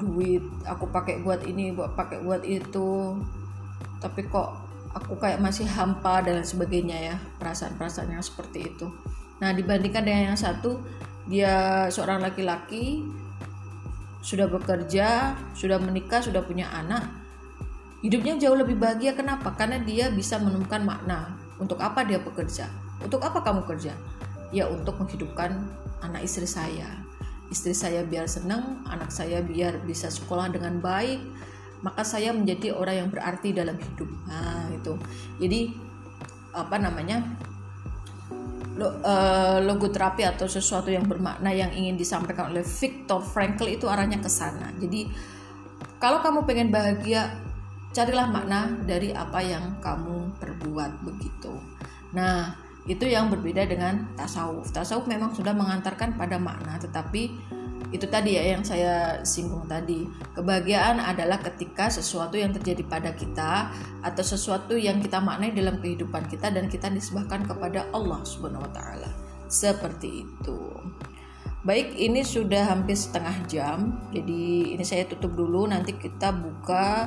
Duit 0.00 0.44
aku 0.66 0.90
pakai 0.90 1.22
buat 1.22 1.44
ini 1.46 1.70
buat 1.70 1.94
pakai 1.94 2.24
buat 2.24 2.42
itu. 2.42 3.20
Tapi 4.02 4.26
kok 4.26 4.61
aku 4.92 5.16
kayak 5.16 5.40
masih 5.40 5.64
hampa 5.68 6.20
dan 6.24 6.44
sebagainya 6.44 7.12
ya 7.12 7.16
perasaan-perasaan 7.40 8.12
yang 8.12 8.24
seperti 8.24 8.72
itu. 8.72 8.88
Nah 9.40 9.50
dibandingkan 9.52 10.04
dengan 10.04 10.22
yang 10.32 10.38
satu 10.38 10.80
dia 11.26 11.86
seorang 11.88 12.20
laki-laki 12.20 13.04
sudah 14.22 14.46
bekerja 14.46 15.34
sudah 15.56 15.82
menikah 15.82 16.22
sudah 16.22 16.46
punya 16.46 16.70
anak 16.70 17.22
hidupnya 18.02 18.36
jauh 18.36 18.58
lebih 18.58 18.76
bahagia. 18.76 19.14
Kenapa? 19.14 19.54
Karena 19.54 19.80
dia 19.80 20.10
bisa 20.10 20.36
menemukan 20.36 20.82
makna. 20.82 21.38
Untuk 21.56 21.78
apa 21.78 22.02
dia 22.02 22.18
bekerja? 22.18 22.66
Untuk 22.98 23.22
apa 23.22 23.40
kamu 23.40 23.62
kerja? 23.64 23.94
Ya 24.50 24.68
untuk 24.68 24.98
menghidupkan 24.98 25.54
anak 26.02 26.26
istri 26.26 26.44
saya. 26.44 26.90
Istri 27.48 27.72
saya 27.72 28.00
biar 28.02 28.26
senang 28.26 28.82
anak 28.90 29.14
saya 29.14 29.40
biar 29.40 29.80
bisa 29.86 30.10
sekolah 30.10 30.50
dengan 30.50 30.82
baik 30.82 31.22
maka 31.82 32.06
saya 32.06 32.30
menjadi 32.30 32.74
orang 32.74 33.06
yang 33.06 33.08
berarti 33.10 33.50
dalam 33.50 33.74
hidup. 33.78 34.10
Nah 34.30 34.70
itu 34.70 34.94
jadi 35.42 35.60
apa 36.54 36.76
namanya? 36.78 37.22
Eh, 38.82 39.58
logoterapi 39.68 40.24
atau 40.24 40.48
sesuatu 40.48 40.88
yang 40.88 41.04
bermakna 41.04 41.52
yang 41.52 41.68
ingin 41.76 41.94
disampaikan 41.94 42.50
oleh 42.50 42.64
Viktor 42.64 43.20
Frankl 43.20 43.68
itu 43.68 43.84
arahnya 43.84 44.16
ke 44.16 44.32
sana. 44.32 44.72
Jadi 44.80 45.12
kalau 46.00 46.24
kamu 46.24 46.48
pengen 46.48 46.72
bahagia 46.72 47.36
carilah 47.92 48.26
makna 48.26 48.72
dari 48.88 49.12
apa 49.12 49.44
yang 49.44 49.76
kamu 49.78 50.34
perbuat 50.40 51.04
begitu. 51.04 51.52
Nah 52.16 52.56
itu 52.88 53.04
yang 53.06 53.28
berbeda 53.28 53.68
dengan 53.68 54.08
tasawuf. 54.16 54.72
Tasawuf 54.72 55.04
memang 55.04 55.36
sudah 55.36 55.52
mengantarkan 55.52 56.16
pada 56.16 56.40
makna 56.40 56.80
tetapi 56.80 57.28
itu 57.92 58.08
tadi 58.08 58.40
ya 58.40 58.56
yang 58.56 58.64
saya 58.64 59.20
singgung 59.20 59.68
tadi 59.68 60.08
kebahagiaan 60.32 60.96
adalah 60.96 61.36
ketika 61.44 61.92
sesuatu 61.92 62.40
yang 62.40 62.50
terjadi 62.56 62.82
pada 62.88 63.12
kita 63.12 63.68
atau 64.00 64.24
sesuatu 64.24 64.74
yang 64.74 64.98
kita 64.98 65.20
maknai 65.20 65.52
dalam 65.52 65.76
kehidupan 65.78 66.24
kita 66.26 66.48
dan 66.48 66.72
kita 66.72 66.88
disebahkan 66.88 67.44
kepada 67.44 67.86
Allah 67.92 68.24
Subhanahu 68.24 68.64
wa 68.64 68.72
taala 68.72 69.12
seperti 69.52 70.24
itu 70.24 70.72
Baik, 71.62 71.94
ini 71.94 72.26
sudah 72.26 72.74
hampir 72.74 72.98
setengah 72.98 73.46
jam. 73.46 73.78
Jadi 74.10 74.74
ini 74.74 74.82
saya 74.82 75.06
tutup 75.06 75.38
dulu. 75.38 75.70
Nanti 75.70 75.94
kita 75.94 76.34
buka 76.34 77.06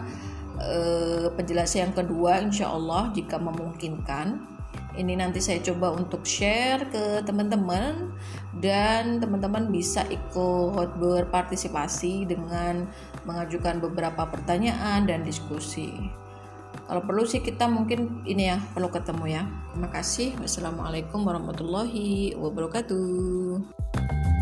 eh, 0.55 1.27
penjelasan 1.27 1.91
yang 1.91 1.93
kedua, 1.99 2.39
insya 2.39 2.71
Allah 2.71 3.11
jika 3.11 3.35
memungkinkan. 3.35 4.54
Ini 4.95 5.19
nanti 5.19 5.43
saya 5.43 5.59
coba 5.61 5.93
untuk 5.95 6.23
share 6.23 6.87
ke 6.89 7.23
teman-teman 7.27 8.15
dan 8.59 9.19
teman-teman 9.19 9.71
bisa 9.71 10.03
ikut 10.07 10.95
berpartisipasi 10.97 12.27
dengan 12.27 12.87
mengajukan 13.27 13.83
beberapa 13.83 14.27
pertanyaan 14.27 15.07
dan 15.07 15.23
diskusi. 15.23 15.91
Kalau 16.85 17.01
perlu 17.01 17.25
sih 17.25 17.41
kita 17.41 17.65
mungkin 17.65 18.21
ini 18.27 18.51
ya 18.51 18.61
perlu 18.75 18.91
ketemu 18.91 19.25
ya. 19.31 19.43
Terima 19.73 19.89
kasih. 19.89 20.37
Wassalamualaikum 20.37 21.23
warahmatullahi 21.25 22.37
wabarakatuh 22.37 24.34